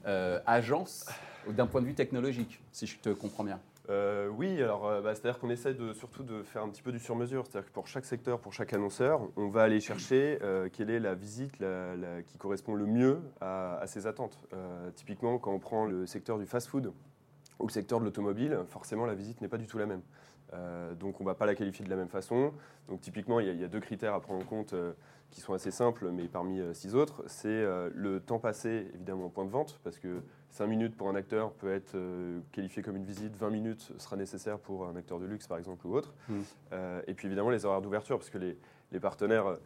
euh, 0.07 0.41
agence 0.47 1.07
d'un 1.49 1.67
point 1.67 1.81
de 1.81 1.87
vue 1.87 1.95
technologique, 1.95 2.61
si 2.73 2.87
je 2.87 2.99
te 2.99 3.11
comprends 3.11 3.45
bien. 3.45 3.61
Euh, 3.91 4.29
oui, 4.29 4.63
alors 4.63 4.87
euh, 4.87 5.01
bah, 5.01 5.15
c'est-à-dire 5.15 5.41
qu'on 5.41 5.51
essaie 5.51 5.75
de, 5.75 5.93
surtout 5.93 6.23
de 6.23 6.43
faire 6.45 6.63
un 6.63 6.69
petit 6.69 6.83
peu 6.83 6.93
du 6.93 7.01
sur-mesure. 7.01 7.45
C'est-à-dire 7.47 7.69
que 7.69 7.75
pour 7.75 7.89
chaque 7.89 8.05
secteur, 8.05 8.39
pour 8.39 8.53
chaque 8.53 8.73
annonceur, 8.73 9.21
on 9.37 9.49
va 9.49 9.63
aller 9.63 9.81
chercher 9.81 10.39
euh, 10.43 10.69
quelle 10.73 10.91
est 10.91 11.01
la 11.01 11.15
visite 11.15 11.59
la, 11.59 11.97
la, 11.97 12.23
qui 12.23 12.39
correspond 12.39 12.75
le 12.75 12.87
mieux 12.87 13.21
à, 13.41 13.79
à 13.79 13.87
ses 13.87 14.07
attentes. 14.07 14.39
Typiquement, 14.95 15.39
quand 15.39 15.53
on 15.53 15.59
prend 15.59 15.87
le 15.87 16.07
secteur 16.07 16.39
du 16.39 16.47
fast-food 16.47 16.93
le 17.67 17.73
secteur 17.73 18.01
de 18.01 18.05
l'automobile, 18.05 18.59
forcément 18.69 19.07
la 19.07 19.15
visite 19.15 19.41
n'est 19.41 19.49
pas 19.49 19.59
du 19.59 19.67
tout 19.67 19.79
la 19.79 19.87
même. 19.87 20.03
Euh, 20.53 20.95
donc 20.95 21.21
on 21.21 21.25
ne 21.25 21.29
va 21.29 21.35
pas 21.35 21.47
la 21.47 21.55
qualifier 21.55 21.85
de 21.85 21.91
la 21.91 21.97
même 21.97 22.09
façon. 22.09 22.53
Donc 22.89 23.01
typiquement, 23.01 23.41
il 23.41 23.47
y, 23.47 23.51
a, 23.51 23.53
il 23.53 23.61
y 23.61 23.65
a 23.65 23.69
deux 23.69 23.81
critères 23.81 24.15
à 24.15 24.21
prendre 24.21 24.41
en 24.41 24.47
compte 24.47 24.73
euh, 24.73 24.93
qui 25.31 25.41
sont 25.41 25.53
assez 25.53 25.71
simples, 25.71 26.11
mais 26.11 26.25
parmi 26.25 26.61
euh, 26.61 26.75
six 26.75 26.95
autres. 26.95 27.23
C'est 27.27 27.65
le 27.95 28.21
temps 28.21 28.39
passé, 28.39 28.89
évidemment, 28.95 29.27
au 29.27 29.29
point 29.29 29.45
de 29.45 29.51
vente, 29.51 29.79
parce 29.85 29.99
que 29.99 30.23
5 30.51 30.67
minutes 30.67 30.97
pour 30.97 31.09
un 31.09 31.15
acteur 31.15 31.53
peut 31.53 31.73
être 31.73 31.97
qualifié 32.51 32.83
comme 32.83 32.97
une 32.97 33.05
visite, 33.05 33.37
20 33.37 33.51
minutes 33.51 33.93
sera 33.99 34.17
nécessaire 34.17 34.59
pour 34.59 34.87
un 34.87 34.97
acteur 34.97 35.21
de 35.21 35.27
luxe, 35.27 35.47
par 35.47 35.59
exemple, 35.59 35.87
ou 35.87 35.95
autre. 35.95 36.13
Mmh. 36.29 36.41
et 37.07 37.15
puis 37.15 37.29
évidemment, 37.29 37.51
les 37.51 37.65
horaires 37.65 37.83
d'ouverture, 37.83 38.19
parce 38.19 38.31
que 38.31 38.39
les, 38.39 38.59
les 38.91 39.01
partenaires... 39.01 39.59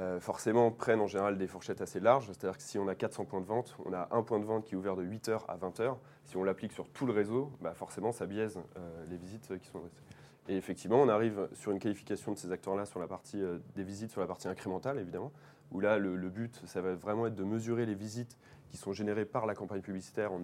Euh, 0.00 0.18
forcément 0.18 0.72
prennent 0.72 1.00
en 1.00 1.06
général 1.06 1.38
des 1.38 1.46
fourchettes 1.46 1.80
assez 1.80 2.00
larges. 2.00 2.26
C'est-à-dire 2.26 2.56
que 2.56 2.62
si 2.64 2.78
on 2.78 2.88
a 2.88 2.94
400 2.96 3.26
points 3.26 3.40
de 3.40 3.46
vente, 3.46 3.76
on 3.84 3.92
a 3.92 4.08
un 4.10 4.22
point 4.22 4.40
de 4.40 4.44
vente 4.44 4.64
qui 4.64 4.74
est 4.74 4.76
ouvert 4.76 4.96
de 4.96 5.04
8h 5.04 5.42
à 5.46 5.56
20h. 5.56 5.96
Si 6.24 6.36
on 6.36 6.42
l'applique 6.42 6.72
sur 6.72 6.88
tout 6.88 7.06
le 7.06 7.12
réseau, 7.12 7.52
bah 7.60 7.74
forcément 7.74 8.10
ça 8.10 8.26
biaise 8.26 8.58
euh, 8.76 9.04
les 9.08 9.16
visites 9.16 9.56
qui 9.58 9.68
sont 9.68 9.80
restées. 9.80 10.02
Et 10.48 10.56
effectivement, 10.56 11.00
on 11.00 11.08
arrive 11.08 11.48
sur 11.52 11.70
une 11.70 11.78
qualification 11.78 12.32
de 12.32 12.38
ces 12.38 12.50
acteurs-là 12.50 12.86
sur 12.86 12.98
la 12.98 13.06
partie 13.06 13.40
euh, 13.40 13.58
des 13.76 13.84
visites, 13.84 14.10
sur 14.10 14.20
la 14.20 14.26
partie 14.26 14.48
incrémentale 14.48 14.98
évidemment, 14.98 15.30
où 15.70 15.78
là 15.78 15.96
le, 15.98 16.16
but, 16.28 16.60
ça 16.66 16.80
va 16.80 16.94
vraiment 16.94 17.28
être 17.28 17.36
de 17.36 17.44
mesurer 17.44 17.86
les 17.86 17.94
visites 17.94 18.36
qui 18.68 18.76
sont 18.76 18.92
générées 18.92 19.24
par 19.24 19.46
la 19.46 19.54
campagne 19.54 19.80
publicitaire 19.80 20.32
en 20.32 20.40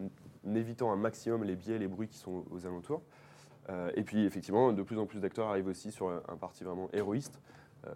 évitant 0.54 0.92
un 0.92 0.96
maximum 0.96 1.42
les 1.42 1.56
biais, 1.56 1.78
les 1.78 1.88
bruits 1.88 2.08
qui 2.08 2.18
sont 2.18 2.44
aux 2.50 2.66
alentours. 2.66 3.02
Et 3.94 4.02
puis 4.02 4.24
effectivement, 4.24 4.72
de 4.72 4.82
plus 4.82 4.98
en 4.98 5.06
plus 5.06 5.20
d'acteurs 5.20 5.46
arrivent 5.46 5.68
aussi 5.68 5.92
sur 5.92 6.08
un, 6.08 6.36
parti 6.36 6.64
vraiment 6.64 6.88
héroïste 6.92 7.40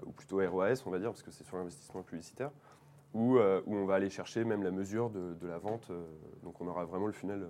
ou 0.06 0.12
plutôt 0.12 0.38
ROAS, 0.38 0.82
on 0.86 0.90
va 0.90 0.98
dire, 0.98 1.10
parce 1.10 1.22
que 1.22 1.30
c'est 1.30 1.44
sur 1.44 1.56
l'investissement 1.56 2.02
publicitaire, 2.02 2.50
où, 3.12 3.36
euh, 3.36 3.62
où, 3.66 3.76
on 3.76 3.86
va 3.86 3.94
aller 3.94 4.10
chercher 4.10 4.44
même 4.44 4.62
la 4.62 4.70
mesure 4.70 5.10
de, 5.10 5.34
de 5.34 5.46
la 5.46 5.58
vente. 5.58 5.88
Euh, 5.90 6.04
donc 6.42 6.60
on 6.60 6.66
aura 6.66 6.84
vraiment 6.84 7.06
le 7.06 7.12
funnel 7.12 7.46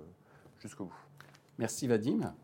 jusqu'au 0.59 0.85
bout. 0.85 0.99
Merci 1.59 1.87
Vadim. 1.87 2.35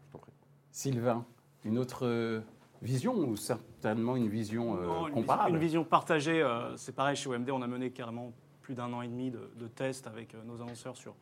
Sylvain, 0.73 1.27
une 1.65 1.79
autre 1.79 2.43
vision 2.81 3.15
ou 3.15 3.37
certainement 3.37 4.15
une 4.15 4.29
vision 4.29 4.77
non, 4.77 5.09
une 5.09 5.15
comparable 5.15 5.47
vision, 5.47 5.57
Une 5.57 5.61
vision 5.61 5.85
partagée, 5.85 6.63
c'est 6.77 6.95
pareil 6.95 7.17
chez 7.17 7.29
OMD, 7.29 7.51
on 7.51 7.61
a 7.61 7.67
mené 7.67 7.91
carrément 7.91 8.33
plus 8.63 8.77
d'un 8.77 8.93
an 8.93 9.03
et 9.03 9.09
demi 9.09 9.33
de, 9.33 9.51
de 9.57 9.67
tests 9.67 10.07
avec 10.07 10.37
nos 10.47 10.63
annonceurs 10.63 10.97
sur 10.97 11.17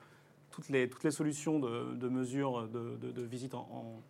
toutes 0.51 0.69
les, 0.69 0.91
toutes 0.91 1.05
les 1.05 1.11
solutions 1.11 1.59
de, 1.59 1.95
de 1.95 2.09
mesure 2.09 2.69
de, 2.69 2.97
de, 2.97 3.23
visite 3.23 3.55
en, 3.55 3.69
en 3.73 4.03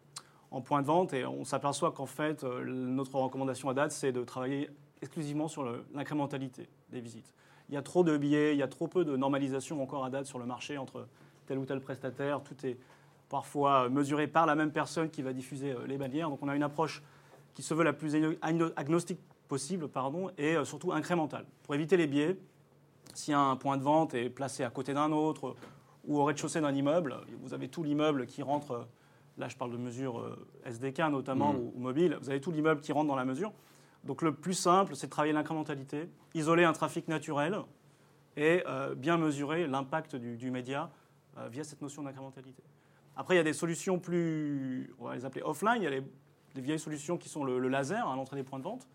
en 0.51 0.61
point 0.61 0.83
de 0.83 0.87
vente 0.87 1.13
et 1.13 1.27
on 1.27 1.45
s'aperçoit 1.45 1.93
qu'en 1.93 2.07
fait, 2.07 2.45
euh, 2.45 2.65
notre 2.65 3.15
recommandation 3.17 3.69
à 3.69 3.75
date, 3.75 3.93
c'est 3.93 4.13
de 4.13 4.25
travailler 4.25 4.71
exclusivement 5.03 5.49
sur 5.49 5.65
l'incrémentalité 5.95 6.69
des 6.91 7.01
visites. 7.01 7.35
Il 7.69 7.75
y 7.75 7.79
a 7.79 7.83
trop 7.83 8.03
de 8.03 8.17
billets, 8.17 8.55
il 8.55 8.59
y 8.59 8.63
a 8.63 8.69
trop 8.69 8.89
peu 8.89 9.05
de 9.05 9.17
normalisation 9.17 9.83
encore 9.83 10.05
à 10.05 10.11
date 10.11 10.27
sur 10.27 10.39
le 10.39 10.47
marché 10.47 10.79
entre 10.79 11.07
tel 11.47 11.59
ou 11.59 11.67
tel 11.67 11.81
prestataire. 11.81 12.43
Tout 12.43 12.67
est 12.67 12.79
parfois 13.29 13.89
mesuré 13.91 14.27
par 14.27 14.47
la 14.47 14.55
même 14.55 14.73
personne 14.73 15.11
qui 15.11 15.23
va 15.23 15.33
diffuser 15.33 15.73
euh, 15.73 15.87
les 15.87 15.99
bannières. 15.99 16.31
Donc 16.31 16.43
on 16.43 16.49
a 16.49 16.57
une 16.57 16.63
approche 16.63 17.03
qui 17.55 17.63
se 17.63 17.75
veut 17.75 17.85
la 17.85 17.93
plus 17.93 18.17
agnostique 18.77 19.21
possible 19.49 19.89
pardon, 19.89 20.31
et 20.39 20.57
euh, 20.57 20.65
surtout 20.65 20.93
incrémentale. 20.93 21.45
Pour 21.63 21.75
éviter 21.75 21.97
les 21.97 22.07
biais, 22.07 22.39
si 23.15 23.33
un 23.33 23.57
point 23.57 23.77
de 23.77 23.83
vente 23.83 24.15
est 24.15 24.31
placé 24.31 24.63
à 24.63 24.71
côté 24.71 24.95
d'un 24.95 25.11
autre 25.13 25.57
ou 26.05 26.19
au 26.19 26.25
rez-de-chaussée 26.25 26.61
d'un 26.61 26.75
immeuble, 26.75 27.17
vous 27.43 27.55
avez 27.55 27.69
tout 27.69 27.83
l'immeuble 27.83 28.27
qui 28.27 28.43
rentre 28.43 28.87
Là, 29.39 29.49
je 29.49 29.57
parle 29.57 29.71
de 29.71 29.77
mesures 29.77 30.19
euh, 30.19 30.49
SDK 30.67 30.99
notamment 31.11 31.53
mmh. 31.53 31.73
ou, 31.75 31.79
mobile. 31.79 32.19
Vous 32.21 32.29
avez 32.29 32.41
tout 32.41 32.51
l'immeuble 32.51 32.81
qui 32.81 32.91
rentre 32.91 33.07
dans 33.07 33.17
la 33.17 33.25
mesure. 33.25 33.53
Donc 34.05 34.23
le 34.23 34.35
plus 34.35 34.55
simple, 34.55 34.97
c'est 34.97 35.07
de 35.07 35.13
travailler 35.13 35.33
l'incrémentalité, 35.33 36.09
isoler 36.35 36.65
un 36.65 36.73
trafic 36.73 37.07
naturel 37.09 37.57
et 38.37 38.65
euh, 38.67 38.95
bien 38.95 39.17
mesurer 39.17 39.67
l'impact 39.67 40.17
du, 40.17 40.37
du, 40.37 40.51
média 40.51 40.91
euh, 41.37 41.49
via 41.49 41.63
cette 41.63 41.83
notion 41.83 42.03
d'incrémentalité. 42.03 42.63
Après, 43.17 43.35
il 43.35 43.39
y 43.39 43.41
a 43.41 43.45
des 43.45 43.53
solutions 43.53 43.99
plus, 43.99 44.93
on 44.99 45.07
va 45.07 45.15
les 45.15 45.25
appeler 45.25 45.43
offline. 45.43 45.77
Il 45.77 45.85
y 45.85 45.89
a 45.89 45.91
les, 45.91 46.03
des 46.55 46.61
vieilles 46.61 46.79
solutions 46.79 47.17
qui 47.17 47.29
sont 47.29 47.45
le, 47.45 47.69
laser 47.69 48.09
à 48.09 48.17
l'entrée 48.17 48.37
des 48.37 48.45
points 48.45 48.59
de 48.59 48.65
vente, 48.65 48.89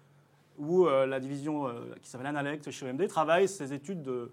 où 0.57 0.85
la 0.85 1.19
division 1.19 1.67
qui 2.01 2.09
s'appelle 2.09 2.27
Analect 2.27 2.71
chez 2.71 2.85
EMD 2.87 3.05
travaille 3.07 3.49
ces 3.49 3.73
études 3.73 4.01
de, 4.01 4.31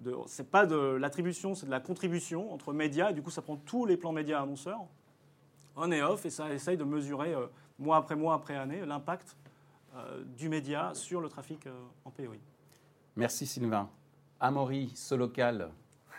de 0.00 0.14
c'est 0.26 0.50
pas 0.50 0.66
de 0.66 0.76
l'attribution, 0.76 1.54
c'est 1.54 1.64
de 1.64 1.70
la 1.70 1.80
contribution 1.80 2.52
entre 2.52 2.74
médias, 2.74 3.10
et 3.10 3.14
du 3.14 3.22
coup 3.22 3.30
ça 3.30 3.40
prend 3.40 3.56
tous 3.56 3.86
les 3.86 3.96
plans 3.96 4.12
médias 4.12 4.42
annonceurs, 4.42 4.84
on 5.80 5.90
et 5.90 6.02
off, 6.02 6.26
et 6.26 6.30
ça 6.30 6.52
essaye 6.52 6.76
de 6.76 6.84
mesurer 6.84 7.34
mois 7.78 7.96
après 7.96 8.16
mois 8.16 8.34
après 8.34 8.56
année 8.56 8.84
l'impact 8.84 9.36
du 10.36 10.48
média 10.48 10.92
sur 10.94 11.20
le 11.20 11.28
trafic 11.28 11.66
en 12.04 12.10
POI. 12.10 12.36
Merci 13.16 13.46
Sylvain. 13.46 13.88
Amaury, 14.38 14.92
ce 14.94 15.14
local, 15.14 15.70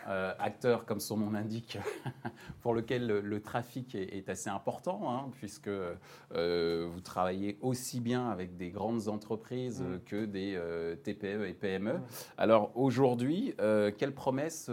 euh, 0.08 0.34
acteur, 0.38 0.84
comme 0.84 0.98
son 0.98 1.16
nom 1.16 1.30
l'indique, 1.30 1.78
pour 2.60 2.74
lequel 2.74 3.06
le, 3.06 3.40
trafic 3.40 3.94
est, 3.94 4.28
assez 4.28 4.50
important, 4.50 5.02
hein, 5.08 5.30
puisque 5.36 5.68
euh, 5.68 6.88
vous 6.90 7.00
travaillez 7.00 7.58
aussi 7.60 8.00
bien 8.00 8.28
avec 8.28 8.56
des 8.56 8.70
grandes 8.70 9.08
entreprises 9.08 9.82
mm. 9.82 10.00
que 10.06 10.24
des 10.24 10.54
euh, 10.56 10.96
TPE 10.96 11.46
et 11.46 11.52
PME. 11.52 11.94
Mm. 11.94 12.02
Alors 12.36 12.72
aujourd'hui, 12.74 13.54
quelles 13.98 14.14
promesses, 14.14 14.66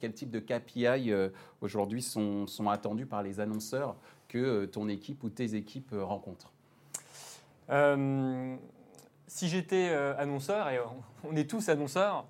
quel 0.00 0.12
type 0.12 0.30
de 0.30 0.40
KPI 0.40 1.12
aujourd'hui 1.60 2.02
sont, 2.02 2.46
sont 2.46 2.68
attendus 2.68 3.06
par 3.06 3.22
les 3.22 3.40
annonceurs 3.40 3.96
que 4.28 4.64
ton 4.64 4.88
équipe 4.88 5.22
ou 5.22 5.30
tes 5.30 5.54
équipes 5.54 5.92
rencontrent? 5.92 6.52
Si 9.26 9.48
j'étais 9.48 9.90
annonceur, 10.18 10.68
et 10.70 10.80
on 11.24 11.36
est 11.36 11.48
tous 11.48 11.68
annonceurs, 11.68 12.26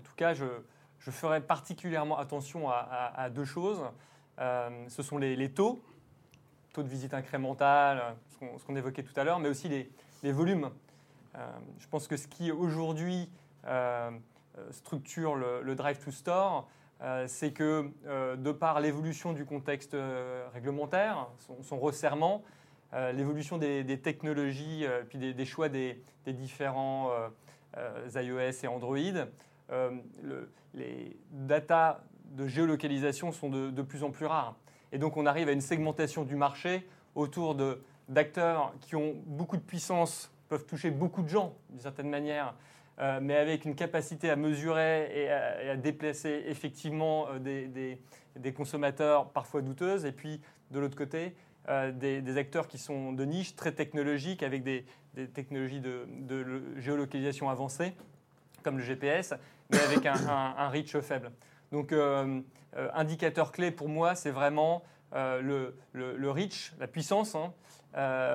en 0.00 0.02
tout 0.02 0.14
cas, 0.16 0.32
je, 0.32 0.46
ferai 1.10 1.42
particulièrement 1.42 2.18
attention 2.18 2.70
à, 2.70 3.28
deux 3.28 3.44
choses. 3.44 3.82
Euh, 4.38 4.70
ce 4.88 5.02
sont 5.02 5.18
les, 5.18 5.52
taux, 5.52 5.84
taux 6.72 6.82
de 6.82 6.88
visite 6.88 7.12
incrémentale, 7.12 8.16
ce 8.30 8.64
qu'on 8.64 8.76
évoquait 8.76 9.02
tout 9.02 9.12
à 9.20 9.24
l'heure, 9.24 9.38
mais 9.40 9.50
aussi 9.50 9.68
les, 9.68 10.32
volumes. 10.32 10.70
Euh, 11.36 11.46
je 11.78 11.86
pense 11.88 12.08
que 12.08 12.16
ce 12.16 12.28
qui 12.28 12.50
aujourd'hui 12.50 13.28
euh, 13.66 14.10
structure 14.70 15.34
le, 15.34 15.74
drive 15.74 16.02
to 16.02 16.10
store, 16.10 16.66
c'est 17.26 17.52
que 17.52 17.90
de 18.36 18.52
par 18.52 18.80
l'évolution 18.80 19.34
du 19.34 19.44
contexte 19.44 19.94
réglementaire, 20.54 21.28
son, 21.60 21.78
resserrement, 21.78 22.42
l'évolution 22.92 23.58
des, 23.58 24.00
technologies, 24.00 24.86
puis 25.10 25.18
des, 25.18 25.44
choix 25.44 25.68
des, 25.68 26.02
différents 26.26 27.10
iOS 28.14 28.64
et 28.64 28.66
Android, 28.66 29.26
euh, 29.70 29.90
les 30.74 31.16
data 31.30 32.02
de 32.32 32.46
géolocalisation 32.46 33.32
sont 33.32 33.48
de, 33.48 33.82
plus 33.82 34.04
en 34.04 34.10
plus 34.10 34.26
rares. 34.26 34.56
Et 34.92 34.98
donc 34.98 35.16
on 35.16 35.26
arrive 35.26 35.48
à 35.48 35.52
une 35.52 35.60
segmentation 35.60 36.24
du 36.24 36.36
marché 36.36 36.86
autour 37.14 37.56
d'acteurs 38.08 38.72
qui 38.80 38.96
ont 38.96 39.14
beaucoup 39.26 39.56
de 39.56 39.62
puissance, 39.62 40.32
peuvent 40.48 40.66
toucher 40.66 40.90
beaucoup 40.90 41.22
de 41.22 41.28
gens 41.28 41.54
d'une 41.70 41.80
certaine 41.80 42.08
manière, 42.08 42.54
euh, 43.00 43.18
mais 43.22 43.36
avec 43.36 43.64
une 43.64 43.74
capacité 43.74 44.30
à 44.30 44.36
mesurer 44.36 45.10
et 45.14 45.30
à, 45.30 45.76
déplacer 45.76 46.44
effectivement 46.46 47.26
euh, 47.30 47.98
des, 48.36 48.52
consommateurs 48.52 49.30
parfois 49.30 49.62
douteuses. 49.62 50.04
Et 50.04 50.12
puis 50.12 50.40
de 50.70 50.78
l'autre 50.78 50.96
côté, 50.96 51.34
des, 51.94 52.36
acteurs 52.36 52.66
qui 52.68 52.78
sont 52.78 53.12
de 53.12 53.24
niche, 53.24 53.54
très 53.54 53.72
technologiques, 53.72 54.42
avec 54.42 54.62
des, 54.62 54.84
technologies 55.34 55.80
de 55.80 56.06
géolocalisation 56.78 57.50
avancées, 57.50 57.94
comme 58.62 58.78
le 58.78 58.84
GPS, 58.84 59.34
mais 59.70 59.80
avec 59.80 60.06
un, 60.06 60.68
reach 60.68 60.96
faible. 61.00 61.30
Donc, 61.72 61.92
euh, 61.92 62.40
euh, 62.76 62.88
indicateur 62.94 63.52
clé 63.52 63.70
pour 63.70 63.88
moi, 63.88 64.14
c'est 64.14 64.30
vraiment 64.30 64.82
euh, 65.14 65.72
le, 65.92 66.30
reach, 66.30 66.72
la 66.78 66.86
puissance, 66.86 67.34
hein, 67.34 67.52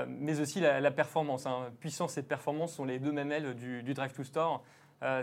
mais 0.08 0.40
aussi 0.40 0.60
la, 0.60 0.92
performance. 0.92 1.46
Hein. 1.46 1.72
Puissance 1.80 2.18
et 2.18 2.24
performance 2.24 2.74
sont 2.74 2.86
les 2.86 3.00
deux 3.00 3.12
mamelles 3.12 3.56
du, 3.56 3.84
du 3.84 3.94
Drive 3.94 4.14
to 4.14 4.24
Store. 4.24 4.64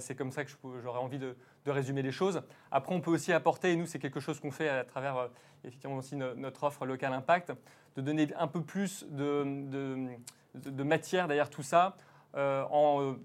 c'est 0.00 0.14
comme 0.14 0.30
ça 0.30 0.44
que 0.44 0.50
j'aurais 0.82 1.00
envie 1.00 1.18
de, 1.18 1.36
résumer 1.66 2.02
les 2.02 2.12
choses. 2.12 2.42
Après, 2.70 2.94
on 2.94 3.00
peut 3.00 3.10
aussi 3.10 3.32
apporter, 3.32 3.72
et 3.72 3.76
nous, 3.76 3.86
c'est 3.86 3.98
quelque 3.98 4.20
chose 4.20 4.40
qu'on 4.40 4.50
fait 4.50 4.68
à 4.68 4.84
travers 4.84 5.28
effectivement 5.64 5.96
aussi 5.96 6.16
notre 6.16 6.64
offre 6.64 6.86
Local 6.86 7.12
Impact, 7.12 7.52
de 7.96 8.02
donner 8.02 8.28
un 8.38 8.48
peu 8.48 8.62
plus 8.62 9.06
de, 9.10 10.08
de 10.54 10.82
matière 10.82 11.28
derrière 11.28 11.50
tout 11.50 11.62
ça 11.62 11.96
en 12.34 13.16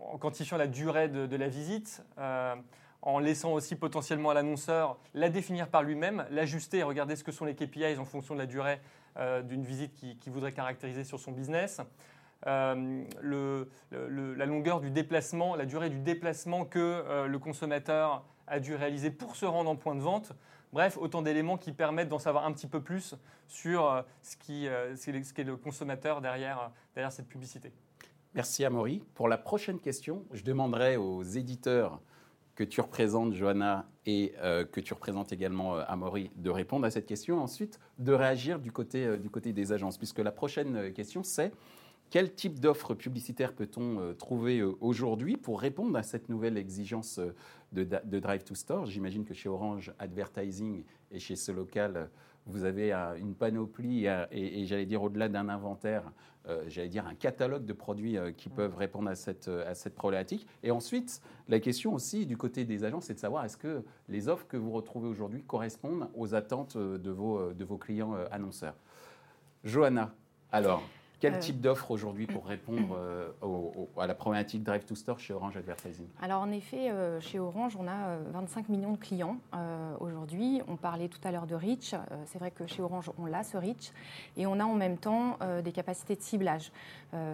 en 0.00 0.18
quantifiant 0.18 0.56
la 0.56 0.66
durée 0.66 1.08
de, 1.08 1.36
la 1.36 1.48
visite, 1.48 2.02
euh, 2.18 2.54
en 3.02 3.18
laissant 3.18 3.52
aussi 3.52 3.76
potentiellement 3.76 4.30
à 4.30 4.34
l'annonceur 4.34 4.98
la 5.14 5.28
définir 5.28 5.68
par 5.68 5.82
lui-même, 5.82 6.26
l'ajuster 6.30 6.78
et 6.78 6.82
regarder 6.82 7.16
ce 7.16 7.24
que 7.24 7.32
sont 7.32 7.44
les 7.44 7.54
KPIs 7.54 7.98
en 7.98 8.04
fonction 8.04 8.34
de 8.34 8.40
la 8.40 8.46
durée 8.46 8.80
euh, 9.16 9.42
d'une 9.42 9.64
visite 9.64 9.94
qu'il 9.94 10.18
qui 10.18 10.30
voudrait 10.30 10.52
caractériser 10.52 11.04
sur 11.04 11.18
son 11.18 11.32
business. 11.32 11.80
Euh, 12.46 13.04
la 13.22 14.46
longueur 14.46 14.80
du 14.80 14.90
déplacement, 14.90 15.56
la 15.56 15.64
durée 15.64 15.90
du 15.90 16.00
déplacement 16.00 16.64
que 16.64 17.26
le 17.26 17.38
consommateur 17.38 18.24
a 18.46 18.60
dû 18.60 18.74
réaliser 18.74 19.10
pour 19.10 19.36
se 19.36 19.46
rendre 19.46 19.70
en 19.70 19.76
point 19.76 19.94
de 19.94 20.00
vente. 20.00 20.32
Bref, 20.72 20.98
autant 21.00 21.22
d'éléments 21.22 21.56
qui 21.56 21.72
permettent 21.72 22.08
d'en 22.08 22.18
savoir 22.18 22.44
un 22.44 22.52
petit 22.52 22.66
peu 22.66 22.82
plus 22.82 23.14
sur 23.48 24.04
ce 24.22 24.36
qu'est 25.32 25.44
le 25.44 25.56
consommateur 25.56 26.20
derrière, 26.20 26.70
derrière 26.94 27.12
cette 27.12 27.28
publicité. 27.28 27.72
Merci 28.36 28.66
Amaury. 28.66 29.02
Pour 29.14 29.28
la 29.28 29.38
prochaine 29.38 29.80
question, 29.80 30.26
je 30.30 30.42
demanderai 30.42 30.98
aux 30.98 31.22
éditeurs 31.22 32.02
que 32.54 32.64
tu 32.64 32.82
représentes, 32.82 33.32
Johanna, 33.32 33.88
et 34.04 34.34
euh, 34.42 34.62
que 34.66 34.78
tu 34.78 34.92
représentes 34.92 35.32
également, 35.32 35.76
euh, 35.76 35.84
Amaury, 35.88 36.30
de 36.36 36.50
répondre 36.50 36.84
à 36.84 36.90
cette 36.90 37.06
question. 37.06 37.40
Ensuite, 37.40 37.80
de 37.98 38.12
réagir 38.12 38.58
du 38.58 38.70
côté, 38.70 39.06
euh, 39.06 39.16
du 39.16 39.30
côté 39.30 39.54
des 39.54 39.72
agences, 39.72 39.96
puisque 39.96 40.18
la 40.18 40.32
prochaine 40.32 40.92
question, 40.92 41.22
c'est 41.22 41.50
quel 42.10 42.34
type 42.34 42.60
d'offres 42.60 42.92
publicitaires 42.92 43.54
peut-on 43.54 44.14
trouver 44.18 44.62
aujourd'hui 44.62 45.38
pour 45.38 45.58
répondre 45.58 45.96
à 45.96 46.02
cette 46.02 46.28
nouvelle 46.28 46.58
exigence 46.58 47.18
de, 47.72 47.84
de 47.84 48.20
Drive 48.20 48.44
to 48.44 48.54
Store? 48.54 48.84
J'imagine 48.84 49.24
que 49.24 49.32
chez 49.32 49.48
Orange 49.48 49.92
Advertising 49.98 50.84
et 51.10 51.18
chez 51.18 51.36
ce 51.36 51.50
local, 51.50 52.10
vous 52.46 52.64
avez 52.64 52.92
une 53.18 53.34
panoplie 53.34 54.06
et, 54.30 54.64
j'allais 54.66 54.86
dire 54.86 55.02
au-delà 55.02 55.28
d'un 55.28 55.48
inventaire, 55.48 56.12
euh, 56.48 56.64
j'allais 56.68 56.88
dire 56.88 57.06
un 57.06 57.14
catalogue 57.14 57.64
de 57.64 57.72
produits 57.72 58.16
euh, 58.16 58.30
qui 58.30 58.48
peuvent 58.48 58.76
répondre 58.76 59.10
à 59.10 59.16
cette, 59.16 59.48
à 59.48 59.74
cette 59.74 59.96
problématique. 59.96 60.46
Et 60.62 60.70
ensuite, 60.70 61.20
la 61.48 61.58
question 61.58 61.92
aussi 61.92 62.24
du 62.24 62.36
côté 62.36 62.64
des 62.64 62.84
agents, 62.84 63.00
c'est 63.00 63.14
de 63.14 63.18
savoir 63.18 63.44
est-ce 63.44 63.56
que 63.56 63.82
les 64.08 64.28
offres 64.28 64.46
que 64.46 64.56
vous 64.56 64.70
retrouvez 64.70 65.08
aujourd'hui 65.08 65.42
correspondent 65.42 66.08
aux 66.14 66.34
attentes 66.34 66.76
de 66.76 67.10
vos, 67.10 67.52
de 67.52 67.64
vos 67.64 67.78
clients 67.78 68.14
euh, 68.14 68.26
annonceurs. 68.30 68.76
Johanna, 69.64 70.14
alors, 70.52 70.82
quel 71.18 71.34
euh, 71.34 71.38
type 71.38 71.60
d'offre 71.60 71.90
aujourd'hui 71.90 72.26
pour 72.26 72.44
répondre 72.46 72.96
euh, 72.96 73.30
à 73.98 74.06
la 74.06 74.14
problématique 74.14 74.62
Drive 74.62 74.84
to 74.84 74.94
Store 74.94 75.18
chez 75.18 75.32
Orange 75.32 75.56
Advertising? 75.56 76.06
Alors 76.20 76.42
en 76.42 76.50
effet, 76.50 76.90
euh, 76.90 77.20
chez 77.20 77.38
Orange, 77.38 77.76
on 77.78 77.88
a 77.88 78.18
25 78.32 78.68
millions 78.68 78.92
de 78.92 78.98
clients 78.98 79.38
aujourd'hui. 80.00 80.60
On 80.68 80.76
parlait 80.76 81.08
tout 81.08 81.20
à 81.24 81.30
l'heure 81.30 81.46
de 81.46 81.54
reach. 81.54 81.94
C'est 82.26 82.38
vrai 82.38 82.50
que 82.50 82.66
chez 82.66 82.82
Orange, 82.82 83.10
on 83.18 83.26
l'a 83.26 83.42
ce 83.42 83.56
reach. 83.56 83.92
Et 84.36 84.46
on 84.46 84.60
a 84.60 84.64
en 84.64 84.74
même 84.74 84.98
temps 84.98 85.38
des 85.64 85.72
capacités 85.72 86.16
de 86.16 86.22
ciblage 86.22 86.70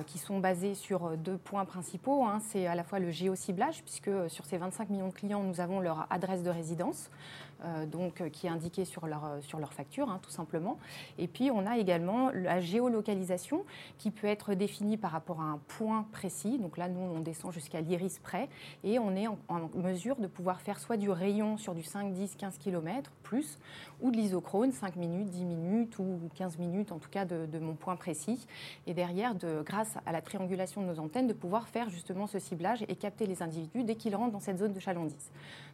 qui 0.06 0.18
sont 0.18 0.38
basées 0.38 0.74
sur 0.74 1.16
deux 1.16 1.36
points 1.36 1.64
principaux. 1.64 2.24
Hein. 2.24 2.38
C'est 2.40 2.66
à 2.66 2.74
la 2.74 2.84
fois 2.84 2.98
le 2.98 3.10
géociblage, 3.10 3.82
puisque 3.82 4.10
sur 4.28 4.44
ces 4.44 4.58
25 4.58 4.90
millions 4.90 5.08
de 5.08 5.14
clients, 5.14 5.42
nous 5.42 5.60
avons 5.60 5.80
leur 5.80 6.06
adresse 6.10 6.42
de 6.42 6.50
résidence. 6.50 7.10
Euh, 7.64 7.86
donc, 7.86 8.20
euh, 8.20 8.28
qui 8.28 8.46
est 8.46 8.50
indiqué 8.50 8.84
sur 8.84 9.06
leur, 9.06 9.24
euh, 9.24 9.40
sur 9.40 9.58
leur 9.58 9.72
facture, 9.72 10.10
hein, 10.10 10.18
tout 10.22 10.30
simplement. 10.30 10.78
Et 11.18 11.28
puis, 11.28 11.50
on 11.50 11.64
a 11.66 11.78
également 11.78 12.30
la 12.32 12.60
géolocalisation 12.60 13.64
qui 13.98 14.10
peut 14.10 14.26
être 14.26 14.54
définie 14.54 14.96
par 14.96 15.12
rapport 15.12 15.40
à 15.40 15.44
un 15.44 15.60
point 15.68 16.06
précis. 16.12 16.58
Donc 16.58 16.76
là, 16.76 16.88
nous, 16.88 17.00
on 17.00 17.20
descend 17.20 17.52
jusqu'à 17.52 17.80
l'iris 17.80 18.18
près 18.18 18.48
et 18.82 18.98
on 18.98 19.14
est 19.14 19.26
en, 19.28 19.38
mesure 19.74 20.16
de 20.16 20.26
pouvoir 20.26 20.60
faire 20.60 20.78
soit 20.78 20.96
du 20.96 21.10
rayon 21.10 21.56
sur 21.56 21.74
du 21.74 21.82
5, 21.82 22.12
10, 22.12 22.36
15 22.36 22.58
km 22.58 23.12
plus, 23.22 23.58
ou 24.00 24.10
de 24.10 24.16
l'isochrone, 24.16 24.72
5 24.72 24.96
minutes, 24.96 25.30
10 25.30 25.44
minutes 25.44 25.98
ou 25.98 26.18
15 26.34 26.58
minutes, 26.58 26.92
en 26.92 26.98
tout 26.98 27.08
cas, 27.08 27.24
de, 27.24 27.58
mon 27.58 27.74
point 27.74 27.96
précis. 27.96 28.46
Et 28.86 28.94
derrière, 28.94 29.34
de, 29.34 29.62
grâce 29.64 29.96
à 30.04 30.12
la 30.12 30.20
triangulation 30.20 30.82
de 30.82 30.86
nos 30.86 30.98
antennes, 30.98 31.28
de 31.28 31.32
pouvoir 31.32 31.68
faire 31.68 31.88
justement 31.88 32.26
ce 32.26 32.38
ciblage 32.38 32.84
et 32.88 32.96
capter 32.96 33.26
les 33.26 33.42
individus 33.42 33.84
dès 33.84 33.94
qu'ils 33.94 34.16
rentrent 34.16 34.32
dans 34.32 34.40
cette 34.40 34.58
zone 34.58 34.72
de 34.72 34.80
chalandise. 34.80 35.30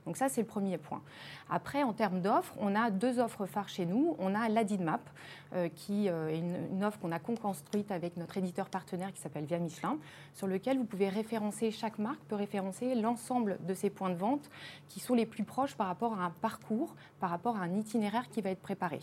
Donc 0.06 0.16
ça, 0.16 0.28
c'est 0.28 0.40
le 0.40 0.46
premier 0.46 0.78
point. 0.78 1.02
Après, 1.50 1.77
en 1.82 1.92
termes 1.92 2.20
d'offres, 2.20 2.54
on 2.58 2.74
a 2.74 2.90
deux 2.90 3.18
offres 3.18 3.46
phares 3.46 3.68
chez 3.68 3.86
nous. 3.86 4.16
On 4.18 4.34
a 4.34 4.48
l'Adidmap, 4.48 5.00
euh, 5.47 5.47
qui 5.74 6.08
euh, 6.08 6.28
est 6.28 6.38
une, 6.38 6.84
offre 6.84 6.98
qu'on 6.98 7.12
a 7.12 7.18
co-construite 7.18 7.90
avec 7.90 8.16
notre 8.16 8.36
éditeur 8.36 8.68
partenaire 8.68 9.12
qui 9.12 9.20
s'appelle 9.20 9.44
Via 9.44 9.58
Michelin, 9.58 9.98
sur 10.34 10.46
lequel 10.46 10.78
vous 10.78 10.84
pouvez 10.84 11.08
référencer, 11.08 11.70
chaque 11.70 11.98
marque 11.98 12.20
peut 12.28 12.36
référencer 12.36 12.94
l'ensemble 12.94 13.58
de 13.66 13.74
ses 13.74 13.90
points 13.90 14.10
de 14.10 14.16
vente 14.16 14.50
qui 14.88 15.00
sont 15.00 15.14
les 15.14 15.26
plus 15.26 15.44
proches 15.44 15.74
par 15.74 15.86
rapport 15.86 16.18
à 16.18 16.24
un 16.24 16.30
parcours, 16.30 16.94
par 17.20 17.30
rapport 17.30 17.56
à 17.56 17.60
un 17.60 17.74
itinéraire 17.76 18.28
qui 18.30 18.40
va 18.40 18.50
être 18.50 18.62
préparé. 18.62 19.00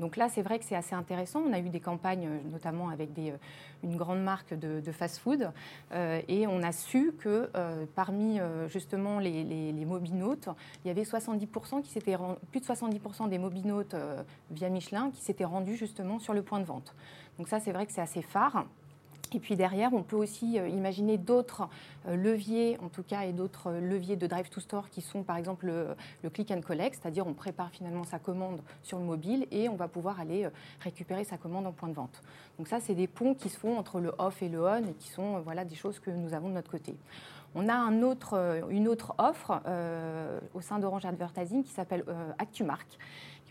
Donc 0.00 0.16
là, 0.16 0.28
c'est 0.28 0.42
vrai 0.42 0.58
que 0.58 0.64
c'est 0.64 0.74
assez 0.74 0.94
intéressant. 0.94 1.42
On 1.46 1.52
a 1.52 1.60
eu 1.60 1.68
des 1.68 1.80
campagnes, 1.80 2.26
euh, 2.26 2.38
notamment 2.50 2.88
avec 2.88 3.10
une 3.82 3.96
grande 3.96 4.22
marque 4.22 4.54
de, 4.54 4.92
fast-food, 4.92 5.50
et 5.92 6.46
on 6.46 6.62
a 6.62 6.72
su 6.72 7.12
que 7.18 7.50
parmi 7.94 8.38
justement 8.68 9.18
les, 9.18 9.44
les, 9.44 9.72
les 9.72 9.84
mobinautes, 9.84 10.48
il 10.84 10.88
y 10.88 10.90
avait 10.90 11.02
70% 11.02 11.82
qui 11.82 11.90
s'étaient 11.90 12.16
plus 12.50 12.60
de 12.60 12.66
70% 12.66 13.28
des 13.28 13.38
mobinautes 13.38 13.94
euh, 13.94 14.22
via 14.50 14.68
Michelin 14.68 15.10
qui 15.10 15.20
s'étaient 15.20 15.44
rendus 15.44 15.71
justement 15.76 16.18
sur 16.18 16.34
le 16.34 16.42
point 16.42 16.60
de 16.60 16.64
vente. 16.64 16.94
Donc 17.38 17.48
ça, 17.48 17.60
c'est 17.60 17.72
vrai 17.72 17.86
que 17.86 17.92
c'est 17.92 18.00
assez 18.00 18.22
phare. 18.22 18.64
Et 19.34 19.40
puis 19.40 19.56
derrière, 19.56 19.92
on 19.94 20.02
peut 20.02 20.16
aussi 20.16 20.58
euh, 20.58 20.68
imaginer 20.68 21.16
d'autres 21.16 21.68
euh, 22.06 22.16
leviers, 22.16 22.78
en 22.82 22.88
tout 22.88 23.02
cas, 23.02 23.22
et 23.22 23.32
d'autres 23.32 23.68
euh, 23.68 23.80
leviers 23.80 24.16
de 24.16 24.26
Drive 24.26 24.50
to 24.50 24.60
Store 24.60 24.90
qui 24.90 25.00
sont 25.00 25.22
par 25.22 25.36
exemple 25.36 25.66
le, 26.22 26.30
click 26.30 26.50
and 26.50 26.60
collect, 26.60 26.98
c'est-à-dire 27.00 27.26
on 27.26 27.32
prépare 27.32 27.70
finalement 27.70 28.04
sa 28.04 28.18
commande 28.18 28.60
sur 28.82 28.98
le 28.98 29.04
mobile 29.04 29.46
et 29.50 29.68
on 29.68 29.76
va 29.76 29.88
pouvoir 29.88 30.20
aller 30.20 30.48
récupérer 30.80 31.24
sa 31.24 31.38
commande 31.38 31.66
en 31.66 31.72
point 31.72 31.88
de 31.88 31.94
vente. 31.94 32.22
Donc 32.58 32.68
ça, 32.68 32.80
c'est 32.80 32.94
des 32.94 33.06
ponts 33.06 33.34
qui 33.34 33.48
se 33.48 33.58
font 33.58 33.78
entre 33.78 34.00
le 34.00 34.12
off 34.18 34.42
et 34.42 34.48
le 34.48 34.62
on 34.62 34.84
et 34.84 34.94
qui 34.94 35.08
sont 35.08 35.40
voilà, 35.40 35.64
des 35.64 35.74
choses 35.74 35.98
que 35.98 36.10
nous 36.10 36.34
avons 36.34 36.48
de 36.48 36.54
notre 36.54 36.70
côté. 36.70 36.94
On 37.54 37.68
a 37.68 37.74
une 37.74 38.04
autre 38.88 39.14
offre 39.18 39.60
au 40.54 40.60
sein 40.62 40.78
d'Orange 40.78 41.04
Advertising 41.04 41.62
qui 41.62 41.70
s'appelle 41.70 42.04
ActuMark, 42.38 42.98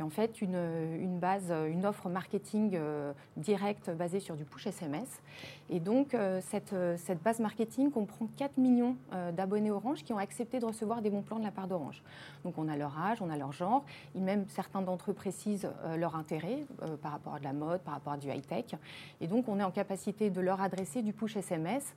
en 0.02 0.10
fait 0.10 0.42
une, 0.42 1.20
base, 1.20 1.52
une 1.70 1.86
offre 1.86 2.10
marketing 2.10 2.72
euh, 2.76 3.14
directe 3.38 3.90
basée 3.90 4.20
sur 4.20 4.36
du 4.36 4.46
push 4.46 4.68
SMS. 4.68 5.22
Et 5.70 5.80
donc, 5.80 6.14
euh, 6.14 6.42
cette, 6.42 6.74
euh, 6.74 6.98
cette 6.98 7.22
base 7.22 7.40
marketing 7.40 7.92
comprend 7.92 8.28
4 8.38 8.58
millions 8.58 8.96
d'abonnés 9.36 9.72
Orange 9.72 10.04
qui 10.04 10.14
ont 10.14 10.18
accepté 10.18 10.60
de 10.60 10.66
recevoir 10.66 11.02
des 11.02 11.10
bons 11.10 11.22
plans 11.22 11.40
de 11.40 11.44
la 11.44 11.52
part 11.52 11.68
d'Orange. 11.68 12.04
Donc, 12.44 12.58
on 12.58 12.68
a 12.68 12.76
leur 12.76 12.98
âge, 13.00 13.22
on 13.22 13.30
a 13.30 13.38
leur 13.38 13.52
genre, 13.52 13.84
et 14.16 14.20
même 14.20 14.46
certains 14.50 14.82
d'entre 14.82 15.12
eux 15.12 15.14
précisent 15.14 15.70
leur 15.98 16.16
intérêt 16.16 16.66
par 17.02 17.12
rapport 17.12 17.36
à 17.36 17.40
de 17.40 17.44
la 17.44 17.54
mode, 17.54 17.82
par 17.82 17.94
rapport 17.94 18.14
à 18.14 18.18
du 18.18 18.28
high-tech. 18.30 18.76
Et 19.22 19.28
donc, 19.28 19.48
on 19.48 19.60
est 19.60 19.64
en 19.64 19.72
capacité 19.72 20.30
de 20.30 20.42
leur 20.42 20.62
adresser 20.62 21.02
du 21.02 21.14
push 21.14 21.38
SMS, 21.38 21.94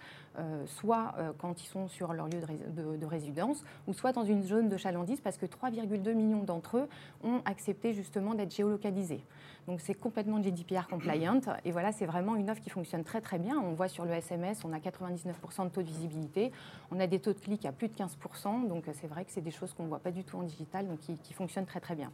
soit 0.67 1.15
quand 1.39 1.63
ils 1.63 1.67
sont 1.67 1.89
sur 1.89 2.13
leur 2.13 2.27
lieu 2.27 2.41
de- 2.77 2.97
de 2.97 3.07
résidence, 3.07 3.65
ou 3.87 3.93
soit 3.93 4.13
dans 4.13 4.25
une 4.25 4.43
zone 4.43 4.69
de 4.69 4.77
chalandise, 4.77 5.21
parce 5.21 5.37
que 5.39 5.47
3,2 5.47 6.13
millions 6.13 6.43
d'entre 6.43 6.79
eux 6.79 6.89
ont 7.23 7.41
accepté 7.45 7.93
justement 7.95 8.35
d'être 8.35 8.55
géolocalisés. 8.55 9.21
Donc 9.67 9.81
c'est 9.81 9.95
complètement 9.95 10.43
GDPR 10.43 10.87
compliant. 10.89 11.41
Et 11.65 11.71
voilà, 11.73 11.91
c'est 11.93 12.07
vraiment 12.07 12.37
une 12.37 12.51
offre 12.51 12.61
qui 12.61 12.71
fonctionne 12.71 13.03
très 13.03 13.21
très 13.21 13.39
bien. 13.39 13.59
On 13.59 13.73
voit 13.73 13.89
sur 13.89 14.05
le 14.05 14.13
SMS, 14.13 14.63
on 14.65 14.73
a 14.73 14.79
99% 14.79 15.65
de 15.65 15.69
taux 15.71 15.83
de 15.83 15.87
visibilité. 15.87 16.53
On 16.91 17.01
a 17.01 17.07
des 17.07 17.19
taux 17.19 17.33
de 17.33 17.39
clic 17.39 17.65
à 17.65 17.73
plus 17.73 17.89
de 17.89 17.95
15%. 17.95 18.69
Donc 18.69 18.85
c'est 18.93 19.07
vrai 19.07 19.25
que 19.25 19.31
c'est 19.33 19.41
des 19.41 19.51
choses 19.51 19.73
qu'on 19.73 19.85
ne 19.85 19.89
voit 19.89 20.01
pas 20.01 20.11
du 20.11 20.23
tout 20.25 20.37
en 20.37 20.43
digital, 20.43 20.87
donc 20.87 20.99
qui, 21.01 21.17
qui 21.17 21.33
fonctionnent 21.33 21.67
très 21.67 21.81
très 21.81 21.95
bien. 21.95 22.11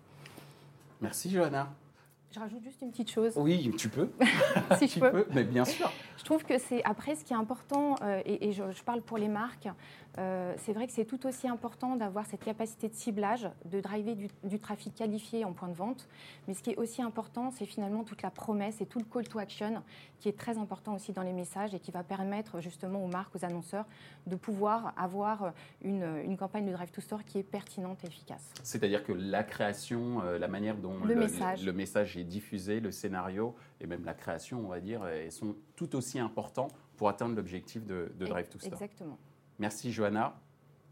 Merci 1.01 1.31
Johanna. 1.31 1.69
Je 2.33 2.39
rajoute 2.39 2.63
juste 2.63 2.81
une 2.81 2.93
petite 2.93 3.11
chose, 3.11 3.33
Oui, 3.37 3.75
tu 3.77 3.89
peux. 3.89 4.09
si 4.79 4.87
je 4.87 4.93
tu 4.93 5.01
peux. 5.01 5.11
peux, 5.11 5.27
mais 5.33 5.43
bien 5.43 5.65
sûr. 5.65 5.91
Je 6.17 6.23
trouve 6.23 6.45
que 6.45 6.59
c'est 6.59 6.81
après 6.85 7.17
ce 7.17 7.25
qui 7.25 7.33
est 7.33 7.37
important, 7.37 7.97
euh, 8.03 8.23
et, 8.25 8.49
et 8.49 8.53
je, 8.53 8.63
je 8.71 8.83
parle 8.85 9.03
pour 9.03 9.19
les 9.19 9.27
marques, 9.27 9.67
euh, 10.19 10.55
c'est 10.59 10.73
vrai 10.73 10.87
que 10.87 10.93
c'est 10.93 11.05
tout 11.05 11.27
aussi 11.27 11.47
important 11.47 11.97
d'avoir 11.97 12.27
cette 12.27 12.43
capacité 12.43 12.89
de 12.89 12.95
ciblage, 12.95 13.49
de 13.65 13.81
driver 13.81 14.15
du, 14.17 14.29
du 14.45 14.59
trafic 14.59 14.95
qualifié 14.95 15.45
en 15.45 15.53
point 15.53 15.69
de 15.69 15.75
vente. 15.75 16.09
Mais 16.49 16.55
ce 16.55 16.63
qui 16.63 16.71
est 16.71 16.77
aussi 16.77 17.01
important, 17.01 17.51
c'est 17.51 17.67
finalement 17.67 18.03
toute 18.05 18.23
la 18.23 18.31
promesse 18.31 18.81
et 18.81 18.87
tout 18.87 18.99
le 18.99 19.05
call 19.05 19.29
to 19.29 19.39
action 19.39 19.83
qui 20.19 20.29
est 20.29 20.37
très 20.37 20.59
important 20.59 20.95
aussi 20.95 21.13
dans 21.13 21.23
les 21.23 21.33
messages 21.33 21.75
et 21.75 21.79
qui 21.79 21.91
va 21.91 22.03
permettre 22.03 22.61
justement 22.61 23.05
aux 23.05 23.09
marques, 23.09 23.35
aux 23.37 23.45
annonceurs 23.45 23.87
de 24.27 24.37
pouvoir 24.37 24.93
avoir 24.97 25.53
une, 25.83 26.05
une 26.25 26.37
campagne 26.37 26.67
de 26.67 26.73
drive 26.73 26.91
to 26.91 27.01
store 27.01 27.25
qui 27.25 27.39
est 27.39 27.43
pertinente 27.43 28.05
et 28.05 28.09
efficace. 28.09 28.51
C'est-à-dire 28.63 29.05
que 29.05 29.13
la 29.13 29.45
création, 29.45 30.23
euh, 30.23 30.39
la 30.39 30.49
manière 30.49 30.77
dont 30.77 30.99
Le 31.05 31.15
message. 31.15 31.65
le 31.65 31.73
message 31.73 32.17
est 32.17 32.25
diffusé, 32.25 32.81
le 32.81 32.91
scénario 32.91 33.55
et 33.81 33.87
même 33.87 34.05
la 34.05 34.15
création, 34.15 34.61
on 34.61 34.69
va 34.69 34.81
dire, 34.81 35.07
elles 35.07 35.33
sont 35.33 35.57
tout 35.77 35.97
aussi 35.97 36.19
importants 36.19 36.69
pour 36.97 37.09
atteindre 37.09 37.35
l'objectif 37.35 37.87
de, 37.87 38.13
de 38.19 38.27
Drive 38.27 38.49
to 38.49 38.59
Store. 38.59 38.75
Exactement. 38.75 39.19
Merci 39.61 39.93
Johanna. 39.93 40.41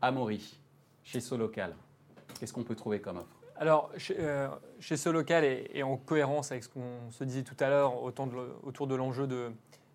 Amaury, 0.02 0.60
chez 1.02 1.20
Solocal, 1.20 1.74
qu'est-ce 2.38 2.52
qu'on 2.52 2.64
peut 2.64 2.76
trouver 2.76 3.00
comme 3.00 3.16
offre? 3.16 3.40
Alors, 3.56 3.90
chez, 3.96 4.14
euh, 4.18 4.46
chez 4.78 4.98
ce 4.98 5.08
local 5.08 5.42
et, 5.42 5.82
en 5.82 5.96
cohérence 5.96 6.52
avec 6.52 6.64
ce 6.64 6.68
qu'on 6.68 7.10
se 7.10 7.24
disait 7.24 7.44
tout 7.44 7.56
à 7.60 7.70
l'heure 7.70 8.02
autour 8.02 8.86
de 8.86 8.94
l'enjeu 8.94 9.26
de, 9.26 9.50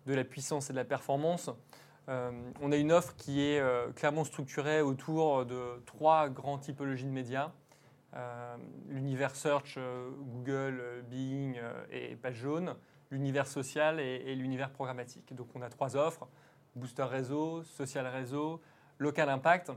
la 0.06 0.24
puissance 0.24 0.70
et 0.70 0.72
de 0.72 0.76
la 0.76 0.84
performance, 0.84 1.50
euh, 2.08 2.32
on 2.60 2.72
a 2.72 2.76
une 2.76 2.90
offre 2.90 3.14
qui 3.14 3.42
est 3.42 3.60
euh, 3.60 3.92
clairement 3.92 4.24
structurée 4.24 4.82
autour 4.82 5.46
de 5.46 5.80
trois 5.86 6.28
grandes 6.28 6.62
typologies 6.62 7.06
de 7.06 7.10
médias. 7.10 7.52
Euh, 8.14 8.56
l'univers 8.88 9.36
search, 9.36 9.78
Google, 10.18 11.04
Bing 11.08 11.60
et 11.92 12.16
page 12.16 12.34
jaune, 12.34 12.74
l'univers 13.12 13.46
social 13.46 14.00
et, 14.00 14.24
et 14.26 14.34
l'univers 14.34 14.70
programmatique. 14.70 15.32
Donc 15.32 15.46
on 15.54 15.62
a 15.62 15.68
trois 15.68 15.96
offres, 15.96 16.26
booster 16.74 17.04
réseau, 17.04 17.62
social 17.62 18.06
réseau, 18.06 18.60
local 18.98 19.28
impact. 19.28 19.72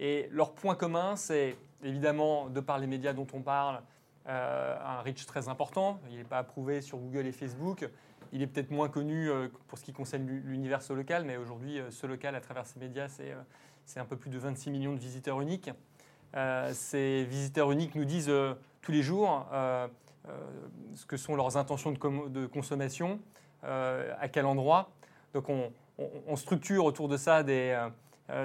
Et 0.00 0.28
leur 0.30 0.52
point 0.52 0.74
commun, 0.74 1.16
c'est 1.16 1.56
évidemment, 1.82 2.48
de 2.48 2.60
par 2.60 2.78
les 2.78 2.86
médias 2.86 3.12
dont 3.12 3.26
on 3.32 3.40
parle, 3.40 3.82
euh, 4.28 4.76
un 4.84 5.00
reach 5.02 5.26
très 5.26 5.48
important. 5.48 6.00
Il 6.10 6.16
n'est 6.16 6.24
pas 6.24 6.38
approuvé 6.38 6.80
sur 6.80 6.98
Google 6.98 7.26
et 7.26 7.32
Facebook. 7.32 7.88
Il 8.32 8.40
est 8.40 8.46
peut-être 8.46 8.70
moins 8.70 8.88
connu 8.88 9.28
euh, 9.28 9.48
pour 9.68 9.78
ce 9.78 9.84
qui 9.84 9.92
concerne 9.92 10.26
l'u- 10.26 10.42
l'univers 10.44 10.80
local, 10.90 11.24
mais 11.24 11.36
aujourd'hui, 11.36 11.78
euh, 11.78 11.90
ce 11.90 12.06
local, 12.06 12.34
à 12.34 12.40
travers 12.40 12.66
ces 12.66 12.78
médias, 12.78 13.08
c'est 13.84 14.00
un 14.00 14.04
peu 14.04 14.16
plus 14.16 14.30
de 14.30 14.38
26 14.38 14.70
millions 14.70 14.92
de 14.92 15.00
visiteurs 15.00 15.40
uniques. 15.40 15.70
Ces 16.72 17.24
visiteurs 17.24 17.70
uniques 17.72 17.94
nous 17.94 18.06
disent 18.06 18.32
tous 18.80 18.90
les 18.92 19.02
jours 19.02 19.46
ce 20.94 21.04
que 21.04 21.18
sont 21.18 21.36
leurs 21.36 21.58
intentions 21.58 21.92
de, 21.92 22.46
consommation, 22.46 23.20
à 23.62 24.28
quel 24.32 24.46
endroit. 24.46 24.88
Donc 25.34 25.50
on, 25.50 26.36
structure 26.36 26.86
autour 26.86 27.08
de 27.08 27.18
ça 27.18 27.42
des, 27.42 27.78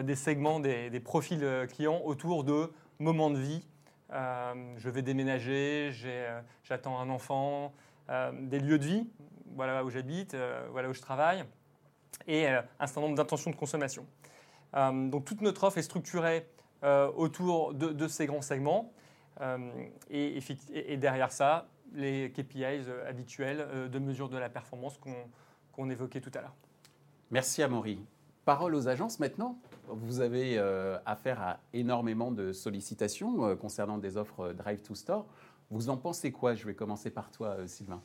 des 0.03 0.15
segments, 0.15 0.59
des, 0.59 0.99
profils 0.99 1.43
euh, 1.43 1.65
clients 1.67 2.01
autour 2.03 2.43
de 2.43 2.71
moments 2.99 3.29
de 3.29 3.39
vie. 3.39 3.65
Euh, 4.13 4.53
je 4.77 4.89
vais 4.89 5.01
déménager, 5.01 5.91
euh, 6.05 6.41
j'attends 6.63 6.99
un 6.99 7.09
enfant, 7.09 7.73
euh, 8.09 8.31
des 8.33 8.59
lieux 8.59 8.79
de 8.79 8.85
vie, 8.85 9.07
voilà 9.55 9.83
où 9.83 9.89
j'habite, 9.89 10.33
euh, 10.33 10.65
voilà 10.71 10.89
où 10.89 10.93
je 10.93 11.01
travaille, 11.01 11.43
et 12.25 12.47
euh, 12.47 12.61
un 12.79 12.87
certain 12.87 13.01
nombre 13.01 13.15
d'intentions 13.15 13.51
de 13.51 13.55
consommation. 13.55 14.05
Euh, 14.75 15.09
donc 15.09 15.25
toute 15.25 15.41
notre 15.41 15.63
offre 15.65 15.77
est 15.77 15.83
structurée 15.83 16.47
euh, 16.83 17.11
autour 17.15 17.73
de, 17.73 18.07
ces 18.07 18.27
grands 18.27 18.41
segments. 18.41 18.93
Euh, 19.41 19.69
et, 20.09 20.97
derrière 20.97 21.31
ça, 21.31 21.67
les 21.93 22.31
KPIs 22.31 22.87
euh, 22.87 23.07
habituels 23.09 23.61
euh, 23.61 23.87
de 23.87 23.99
mesure 23.99 24.29
de 24.29 24.37
la 24.37 24.49
performance 24.49 24.97
qu'on 24.97 25.15
qu'on 25.73 25.91
évoquait 25.91 26.21
tout 26.21 26.31
à 26.33 26.41
l'heure. 26.41 26.55
Merci 27.29 27.61
Amaury. 27.61 28.03
Parole 28.45 28.73
aux 28.73 28.87
agences 28.87 29.19
maintenant. 29.19 29.59
Vous 29.89 30.19
avez 30.19 30.57
euh, 30.57 30.97
affaire 31.05 31.41
à 31.41 31.59
énormément 31.73 32.31
de 32.31 32.51
sollicitations 32.51 33.45
euh, 33.45 33.55
concernant 33.55 33.97
des 33.97 34.17
offres 34.17 34.41
euh, 34.41 34.53
Drive 34.53 34.81
to 34.81 34.95
Store. 34.95 35.25
Vous 35.69 35.89
en 35.89 35.97
pensez 35.97 36.31
quoi? 36.31 36.55
Je 36.55 36.65
vais 36.65 36.73
commencer 36.73 37.09
par 37.09 37.31
toi, 37.31 37.55
Sylvain. 37.67 38.01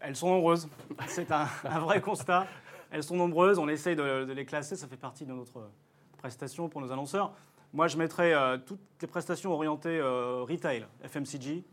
Elles 0.00 0.16
sont 0.16 0.28
nombreuses. 0.28 0.68
C'est 1.06 1.30
un, 1.30 1.44
vrai 1.80 2.00
constat. 2.00 2.46
Elles 2.90 3.04
sont 3.04 3.16
nombreuses. 3.16 3.58
On 3.58 3.68
essaye 3.68 3.94
de, 3.94 4.32
les 4.32 4.44
classer. 4.44 4.74
Ça 4.74 4.88
fait 4.88 4.96
partie 4.96 5.24
de 5.24 5.32
notre 5.32 5.70
prestation 6.18 6.68
pour 6.68 6.80
nos 6.80 6.90
annonceurs. 6.90 7.32
Moi, 7.72 7.86
je 7.86 7.96
mettrais 7.96 8.34
toutes 8.66 8.80
les 9.00 9.06
prestations 9.06 9.52
orientées 9.52 10.00
retail, 10.00 10.86
FMCG. 11.04 11.64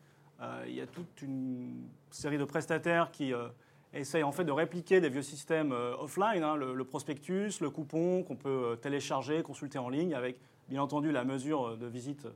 Il 0.67 0.73
y 0.73 0.81
a 0.81 0.87
toute 0.87 1.21
une 1.21 1.87
série 2.11 2.37
de 2.37 2.45
prestataires 2.45 3.11
qui 3.11 3.33
euh, 3.97 4.01
essayent 4.01 4.23
en 4.23 4.31
fait 4.31 4.45
de 4.45 4.51
répliquer 4.51 5.01
des 5.01 5.09
vieux 5.09 5.21
systèmes 5.21 5.71
euh, 5.71 5.95
offline, 5.97 6.43
hein, 6.43 6.55
le, 6.55 6.83
prospectus, 6.83 7.59
le 7.61 7.69
coupon 7.69 8.23
qu'on 8.23 8.35
peut 8.35 8.49
euh, 8.49 8.75
télécharger, 8.75 9.43
consulter 9.43 9.79
en 9.79 9.89
ligne, 9.89 10.13
avec 10.13 10.39
bien 10.69 10.81
entendu 10.81 11.11
la 11.11 11.23
mesure 11.23 11.77
de 11.77 11.87
visite 11.87 12.27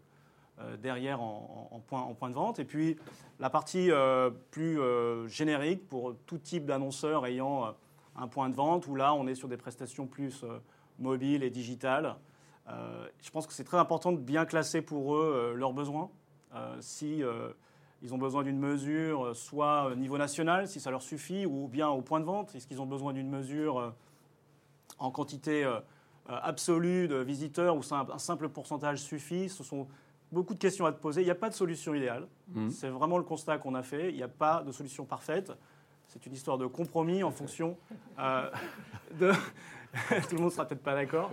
euh, 0.59 0.77
derrière 0.77 1.21
en, 1.21 1.81
point, 1.87 2.29
de 2.29 2.35
vente. 2.35 2.59
Et 2.59 2.65
puis 2.65 2.97
la 3.39 3.49
partie 3.49 3.91
euh, 3.91 4.29
plus 4.51 4.79
euh, 4.79 5.27
générique 5.27 5.87
pour 5.87 6.15
tout 6.25 6.37
type 6.37 6.65
d'annonceur 6.65 7.25
ayant 7.25 7.65
euh, 7.65 7.71
un 8.15 8.27
point 8.27 8.49
de 8.49 8.55
vente, 8.55 8.87
où 8.87 8.95
là 8.95 9.13
on 9.13 9.27
est 9.27 9.35
sur 9.35 9.47
des 9.47 9.57
prestations 9.57 10.07
plus 10.07 10.43
euh, 10.43 10.59
mobiles 10.99 11.43
et 11.43 11.49
digitales. 11.49 12.15
Euh, 12.69 13.07
je 13.21 13.31
pense 13.31 13.47
que 13.47 13.53
c'est 13.53 13.63
très 13.63 13.77
important 13.77 14.11
de 14.11 14.19
bien 14.19 14.45
classer 14.45 14.81
pour 14.81 15.15
eux 15.15 15.33
euh, 15.35 15.53
leurs 15.55 15.73
besoins. 15.73 16.09
Euh, 16.53 16.75
si 16.81 17.23
euh, 17.23 17.49
ils 18.01 18.13
ont 18.13 18.17
besoin 18.17 18.43
d'une 18.43 18.59
mesure, 18.59 19.27
euh, 19.27 19.33
soit 19.33 19.91
au 19.91 19.95
niveau 19.95 20.17
national, 20.17 20.67
si 20.67 20.79
ça 20.79 20.91
leur 20.91 21.01
suffit, 21.01 21.45
ou 21.45 21.67
bien 21.67 21.89
au 21.89 22.01
point 22.01 22.19
de 22.19 22.25
vente, 22.25 22.55
est-ce 22.55 22.67
qu'ils 22.67 22.81
ont 22.81 22.85
besoin 22.85 23.13
d'une 23.13 23.29
mesure 23.29 23.79
euh, 23.79 23.89
en 24.99 25.11
quantité 25.11 25.63
euh, 25.63 25.79
euh, 26.29 26.39
absolue 26.41 27.07
de 27.07 27.17
visiteurs, 27.17 27.75
ou 27.75 27.81
un 27.91 28.17
simple 28.17 28.49
pourcentage 28.49 28.99
suffit? 28.99 29.49
Ce 29.49 29.63
sont 29.63 29.87
beaucoup 30.31 30.53
de 30.53 30.59
questions 30.59 30.85
à 30.85 30.91
te 30.91 30.99
poser. 30.99 31.21
Il 31.21 31.25
n'y 31.25 31.31
a 31.31 31.35
pas 31.35 31.49
de 31.49 31.53
solution 31.55 31.93
idéale. 31.93 32.27
Mhm. 32.49 32.71
C'est 32.71 32.89
vraiment 32.89 33.17
le 33.17 33.23
constat 33.23 33.57
qu'on 33.57 33.75
a 33.75 33.83
fait. 33.83 34.09
Il 34.09 34.15
n'y 34.15 34.23
a 34.23 34.27
pas 34.27 34.63
de 34.63 34.71
solution 34.71 35.05
parfaite. 35.05 35.51
C'est 36.07 36.25
une 36.25 36.33
histoire 36.33 36.57
de 36.57 36.65
compromis 36.65 37.23
en 37.23 37.31
fonction 37.31 37.77
euh, 38.19 38.49
de. 39.19 39.31
Tout 40.29 40.35
le 40.35 40.41
monde 40.41 40.51
sera 40.51 40.65
peut-être 40.65 40.83
pas 40.83 40.95
d'accord, 40.95 41.31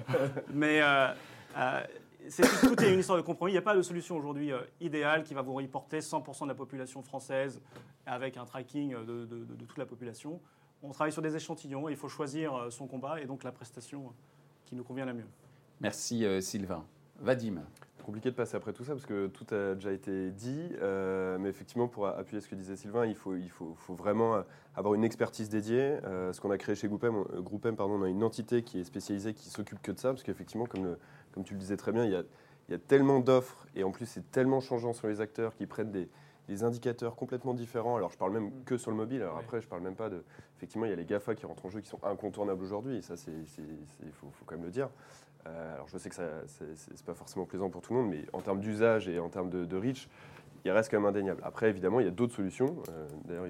mais 0.52 0.80
euh, 0.82 1.12
euh, 1.56 1.80
c'est 2.30 2.42
tout 2.60 2.80
est 2.82 2.92
une 2.92 3.00
histoire 3.00 3.18
de 3.18 3.22
compromis. 3.22 3.52
Il 3.52 3.54
n'y 3.54 3.58
a 3.58 3.62
pas 3.62 3.76
de 3.76 3.82
solution 3.82 4.16
aujourd'hui 4.16 4.52
euh, 4.52 4.60
idéale 4.80 5.22
qui 5.24 5.34
va 5.34 5.42
vous 5.42 5.54
reporter 5.54 6.00
100% 6.00 6.44
de 6.44 6.48
la 6.48 6.54
population 6.54 7.02
française 7.02 7.60
avec 8.06 8.36
un 8.36 8.44
tracking 8.44 8.94
de, 8.94 9.04
de- 9.04 9.26
de- 9.26 9.54
de 9.54 9.64
toute 9.64 9.78
la 9.78 9.86
population. 9.86 10.40
On 10.82 10.90
travaille 10.90 11.12
sur 11.12 11.22
des 11.22 11.34
échantillons 11.36 11.88
et 11.88 11.92
il 11.92 11.96
faut 11.98 12.08
choisir 12.08 12.54
euh, 12.54 12.70
son 12.70 12.86
combat 12.86 13.20
et 13.20 13.26
donc 13.26 13.42
la 13.44 13.52
prestation 13.52 14.12
qui 14.66 14.74
nous 14.76 14.84
convient 14.84 15.04
la 15.06 15.14
mieux. 15.14 15.26
Merci 15.80 16.24
euh, 16.24 16.40
Sylvain. 16.40 16.84
Vadim. 17.20 17.62
compliqué 18.04 18.30
de 18.30 18.36
passer 18.36 18.56
après 18.56 18.72
tout 18.72 18.84
ça 18.84 18.92
parce 18.92 19.04
que 19.06 19.26
tout 19.26 19.44
a 19.54 19.74
déjà 19.74 19.92
été 19.92 20.30
dit. 20.30 20.68
Euh, 20.80 21.36
mais 21.38 21.48
effectivement, 21.48 21.88
pour 21.88 22.06
appuyer 22.06 22.40
ce 22.40 22.48
que 22.48 22.54
disait 22.54 22.76
Sylvain, 22.76 23.04
il 23.06 23.14
faut, 23.16 23.34
il 23.34 23.50
faut, 23.50 23.74
faut 23.76 23.94
vraiment 23.94 24.42
avoir 24.76 24.94
une 24.94 25.02
expertise 25.04 25.48
dédiée. 25.48 25.98
Euh, 26.04 26.32
ce 26.32 26.40
qu'on 26.40 26.50
a 26.52 26.56
créé 26.58 26.74
chez 26.76 26.86
Groupem, 26.88 27.24
Groupem 27.40 27.76
pardon, 27.76 27.94
on 28.00 28.04
a 28.04 28.08
une 28.08 28.22
entité 28.22 28.62
qui 28.62 28.78
est 28.80 28.84
spécialisée, 28.84 29.34
qui 29.34 29.48
s'occupe 29.50 29.82
que 29.82 29.92
de 29.92 29.98
ça. 29.98 30.10
Parce 30.10 30.22
qu'effectivement, 30.22 30.64
comme, 30.66 30.96
comme 31.32 31.44
tu 31.44 31.54
le 31.54 31.60
disais 31.60 31.76
très 31.76 31.92
bien, 31.92 32.04
il 32.04 32.12
y 32.12 32.16
a, 32.16 32.22
il 32.68 32.72
y 32.72 32.74
a 32.74 32.78
tellement 32.78 33.20
d'offres 33.20 33.66
et 33.74 33.84
en 33.84 33.90
plus, 33.90 34.06
c'est 34.06 34.30
tellement 34.30 34.60
changeant 34.60 34.92
sur 34.92 35.08
les 35.08 35.20
acteurs 35.20 35.54
qui 35.54 35.66
prennent 35.66 35.90
des, 35.90 36.08
des 36.48 36.64
indicateurs 36.64 37.14
complètement 37.14 37.54
différents. 37.54 37.96
Alors, 37.96 38.10
je 38.10 38.16
parle 38.16 38.32
même 38.32 38.50
que 38.64 38.78
sur 38.78 38.90
le 38.90 38.96
mobile. 38.96 39.22
Alors, 39.22 39.38
après, 39.38 39.60
je 39.60 39.68
parle 39.68 39.82
même 39.82 39.94
pas 39.94 40.08
de. 40.08 40.24
Effectivement, 40.56 40.86
il 40.86 40.90
y 40.90 40.92
a 40.92 40.96
les 40.96 41.04
GAFA 41.04 41.34
qui 41.34 41.46
rentrent 41.46 41.66
en 41.66 41.70
jeu 41.70 41.80
qui 41.80 41.88
sont 41.88 42.02
incontournables 42.02 42.62
aujourd'hui. 42.62 42.96
Et 42.96 43.02
ça, 43.02 43.14
il 43.28 44.12
faut, 44.12 44.28
faut, 44.32 44.44
quand 44.46 44.56
même 44.56 44.64
le 44.64 44.70
dire. 44.70 44.88
Euh, 45.46 45.74
alors, 45.74 45.88
je 45.88 45.98
sais 45.98 46.08
que 46.08 46.16
ce 46.16 46.64
n'est 46.64 47.02
pas 47.04 47.14
forcément 47.14 47.44
plaisant 47.44 47.68
pour 47.68 47.82
tout 47.82 47.92
le 47.92 48.00
monde, 48.00 48.10
mais 48.10 48.24
en 48.32 48.40
termes 48.40 48.60
d'usage 48.60 49.08
et 49.08 49.18
en 49.18 49.28
termes 49.28 49.50
de, 49.50 49.76
reach, 49.76 50.08
il 50.64 50.70
reste 50.70 50.90
quand 50.90 50.98
même 50.98 51.08
indéniable. 51.08 51.40
Après, 51.44 51.68
évidemment, 51.68 52.00
il 52.00 52.04
y 52.04 52.08
a 52.08 52.12
d'autres 52.12 52.34
solutions. 52.34 52.82
Euh, 52.88 53.08
d'ailleurs, 53.24 53.46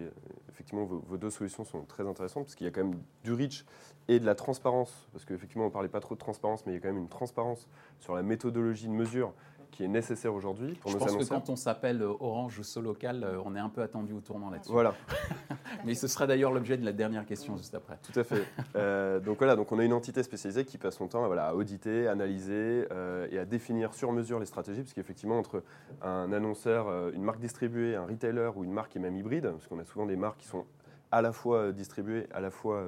effectivement, 0.51 0.85
vos, 0.85 1.17
deux 1.17 1.31
solutions 1.31 1.65
sont 1.65 1.83
très 1.83 2.07
intéressantes 2.07 2.45
parce 2.45 2.55
qu'il 2.55 2.67
y 2.67 2.69
a 2.69 2.73
quand 2.73 2.85
même 2.85 3.01
du 3.25 3.33
reach 3.33 3.65
et 4.09 4.19
de 4.21 4.27
la 4.27 4.35
transparence. 4.35 5.09
Parce 5.13 5.25
qu'effectivement, 5.25 5.65
on 5.65 5.69
ne 5.69 5.73
parlait 5.73 5.89
pas 5.89 6.01
trop 6.01 6.15
de 6.15 6.21
transparence, 6.21 6.67
mais 6.67 6.73
il 6.73 6.75
y 6.77 6.79
a 6.79 6.81
quand 6.81 6.89
même 6.89 6.99
une 6.99 7.09
transparence 7.09 7.69
sur 7.99 8.15
la 8.15 8.23
méthodologie 8.23 8.89
de 8.89 8.93
mesure 8.93 9.33
qui 9.71 9.85
est 9.85 9.89
nécessaire 9.89 10.35
aujourd'hui 10.35 10.75
pour 10.75 10.91
Je 10.91 10.97
nos 10.97 11.05
pense 11.05 11.17
que 11.17 11.25
quand 11.29 11.51
on 11.51 11.57
s'appelle 11.57 12.03
euh, 12.03 12.13
Orange 12.21 12.59
ou 12.59 12.63
Solocal, 12.63 13.25
euh, 13.25 13.41
on 13.45 13.55
est 13.55 13.61
un 13.61 13.69
peu 13.69 13.83
attendu 13.83 14.13
au 14.13 14.21
tournant 14.21 14.51
là-dessus. 14.51 14.73
Voilà. 14.73 14.95
Mais 15.85 15.95
ce 15.95 16.09
sera 16.09 16.27
d'ailleurs 16.27 16.53
l'objet 16.53 16.77
de 16.77 16.85
la 16.85 16.93
dernière 16.93 17.27
question 17.27 17.57
juste 17.57 17.75
après. 17.75 17.99
Tout 18.03 18.19
à 18.19 18.25
fait. 18.25 18.45
Euh, 18.77 19.21
donc 19.21 19.39
voilà, 19.39 19.57
donc 19.57 19.71
on 19.73 19.79
a 19.79 19.85
une 19.85 19.93
entité 19.93 20.23
spécialisée 20.23 20.65
qui 20.65 20.79
passe 20.79 20.97
son 20.97 21.09
temps 21.09 21.27
voilà, 21.27 21.49
à 21.49 21.55
auditer, 21.55 22.09
analyser 22.09 22.87
et 23.31 23.39
à 23.39 23.45
définir 23.45 23.95
sur 23.95 24.13
mesure 24.13 24.39
les 24.39 24.47
stratégies, 24.47 24.83
parce 24.83 24.93
qu'effectivement 24.93 25.39
entre 25.39 25.63
un 26.03 26.33
annonceur, 26.33 27.11
une 27.13 27.23
marque 27.23 27.41
distribuée, 27.41 27.97
un 27.97 28.07
retailer 28.07 28.51
ou 28.57 28.65
une 28.65 28.73
marque 28.73 28.93
qui 28.93 28.99
est 28.99 29.01
même 29.01 29.17
hybride, 29.17 29.51
parce 29.51 29.67
qu'on 29.67 29.79
a 29.79 29.85
souvent 29.85 30.07
des 30.07 30.17
marques 30.17 30.39
qui 30.39 30.47
sont 30.47 30.65
à 31.11 31.23
la 31.23 31.33
fois 31.33 31.73
distribuées, 31.73 32.27
à 32.33 32.41
la 32.41 32.51
fois 32.51 32.85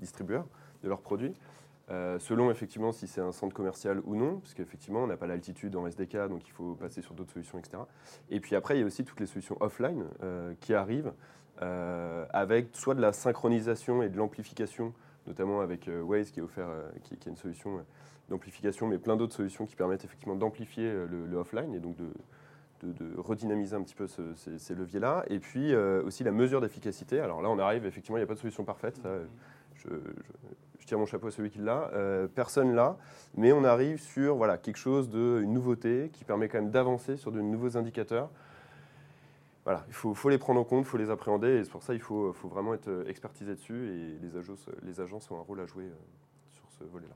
distributeurs 0.00 0.46
de 0.82 0.88
leurs 0.88 1.00
produits. 1.00 1.34
Euh, 1.90 2.18
selon 2.20 2.50
effectivement 2.50 2.92
si 2.92 3.08
c'est 3.08 3.20
un 3.20 3.32
centre 3.32 3.54
commercial 3.54 4.00
ou 4.04 4.14
non, 4.14 4.38
parce 4.38 4.54
qu'effectivement 4.54 5.00
on 5.02 5.06
n'a 5.08 5.16
pas 5.16 5.26
l'altitude 5.26 5.74
en 5.74 5.86
SDK, 5.86 6.28
donc 6.28 6.46
il 6.46 6.52
faut 6.52 6.74
passer 6.74 7.02
sur 7.02 7.14
d'autres 7.14 7.32
solutions, 7.32 7.58
etc. 7.58 7.82
Et 8.30 8.40
puis 8.40 8.54
après, 8.54 8.76
il 8.76 8.80
y 8.80 8.82
a 8.82 8.86
aussi 8.86 9.04
toutes 9.04 9.20
les 9.20 9.26
solutions 9.26 9.56
offline 9.60 10.04
euh, 10.22 10.54
qui 10.60 10.74
arrivent 10.74 11.12
euh, 11.60 12.24
avec 12.30 12.68
soit 12.72 12.94
de 12.94 13.00
la 13.00 13.12
synchronisation 13.12 14.02
et 14.02 14.08
de 14.08 14.16
l'amplification, 14.16 14.94
notamment 15.26 15.60
avec 15.60 15.90
Waze 16.04 16.30
qui 16.30 16.40
est 16.40 16.42
offert, 16.42 16.68
qui, 17.02 17.14
est 17.14 17.26
une 17.26 17.36
solution 17.36 17.84
d'amplification, 18.28 18.86
mais 18.86 18.98
plein 18.98 19.16
d'autres 19.16 19.34
solutions 19.34 19.66
qui 19.66 19.76
permettent 19.76 20.04
effectivement 20.04 20.36
d'amplifier 20.36 20.90
le, 20.90 21.36
offline 21.36 21.74
et 21.74 21.80
donc 21.80 21.96
de, 21.96 22.06
redynamiser 23.16 23.76
un 23.76 23.82
petit 23.82 23.94
peu 23.94 24.08
ces, 24.08 24.74
leviers-là. 24.74 25.24
Et 25.28 25.38
puis 25.38 25.72
aussi 25.76 26.24
la 26.24 26.32
mesure 26.32 26.60
d'efficacité. 26.60 27.20
Alors 27.20 27.42
là, 27.42 27.50
on 27.50 27.58
arrive, 27.60 27.86
effectivement, 27.86 28.16
il 28.16 28.20
n'y 28.20 28.24
a 28.24 28.26
pas 28.26 28.34
de 28.34 28.40
solution 28.40 28.64
parfaite. 28.64 29.00
Tire 30.92 30.98
mon 30.98 31.06
chapeau 31.06 31.28
à 31.28 31.30
celui 31.30 31.48
qui 31.48 31.58
l'a. 31.58 31.90
Euh, 31.94 32.28
personne 32.28 32.74
là, 32.74 32.98
mais 33.34 33.50
on 33.52 33.64
arrive 33.64 33.98
sur 33.98 34.36
voilà, 34.36 34.58
quelque 34.58 34.76
chose 34.76 35.08
de 35.08 35.40
une 35.42 35.54
nouveauté 35.54 36.10
qui 36.12 36.22
permet 36.22 36.48
quand 36.48 36.60
même 36.60 36.70
d'avancer 36.70 37.16
sur 37.16 37.32
de 37.32 37.40
nouveaux 37.40 37.78
indicateurs. 37.78 38.28
Voilà, 39.64 39.86
il 39.88 39.94
faut, 39.94 40.28
les 40.28 40.36
prendre 40.36 40.60
en 40.60 40.64
compte, 40.64 40.84
il 40.84 40.88
faut 40.88 40.98
les 40.98 41.08
appréhender, 41.08 41.48
et 41.48 41.64
c'est 41.64 41.70
pour 41.70 41.82
ça 41.82 41.94
qu'il 41.94 42.02
faut, 42.02 42.32
vraiment 42.42 42.74
être 42.74 42.88
euh, 42.88 43.06
expertisé 43.06 43.54
dessus, 43.54 43.88
et 43.88 44.18
les 44.22 44.36
agences, 44.36 44.66
les 44.82 45.00
agences 45.00 45.30
ont 45.30 45.38
un 45.38 45.42
rôle 45.42 45.60
à 45.60 45.66
jouer 45.66 45.84
euh, 45.84 45.94
sur 46.50 46.64
ce 46.78 46.84
volet-là. 46.84 47.14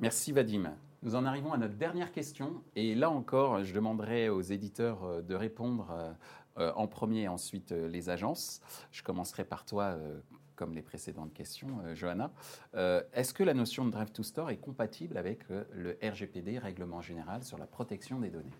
Merci 0.00 0.32
Vadim. 0.32 0.72
Nous 1.04 1.14
en 1.14 1.24
arrivons 1.26 1.52
à 1.52 1.58
notre 1.58 1.76
dernière 1.76 2.10
question, 2.10 2.64
et 2.74 2.96
là 2.96 3.08
encore, 3.08 3.62
je 3.62 3.72
demanderai 3.72 4.30
aux 4.30 4.40
éditeurs 4.40 5.22
de 5.22 5.34
répondre 5.36 6.16
en 6.56 6.86
premier, 6.88 7.28
ensuite 7.28 7.70
les 7.70 8.10
agences. 8.10 8.60
Je 8.90 9.02
commencerai 9.02 9.44
par 9.44 9.64
toi, 9.64 9.96
comme 10.56 10.74
les 10.74 10.82
précédentes 10.82 11.32
questions, 11.32 11.80
euh, 11.84 11.94
Johanna. 11.94 12.32
Euh, 12.74 13.02
est-ce 13.12 13.32
que 13.32 13.44
la 13.44 13.54
notion 13.54 13.84
de 13.84 13.90
Drive 13.90 14.10
to 14.10 14.22
Store 14.22 14.50
est 14.50 14.56
compatible 14.56 15.16
avec 15.16 15.40
euh, 15.50 15.64
le 15.72 15.98
RGPD, 16.02 16.58
Règlement 16.58 17.00
général 17.00 17.44
sur 17.44 17.58
la 17.58 17.66
protection 17.66 18.18
des 18.18 18.30
données? 18.30 18.52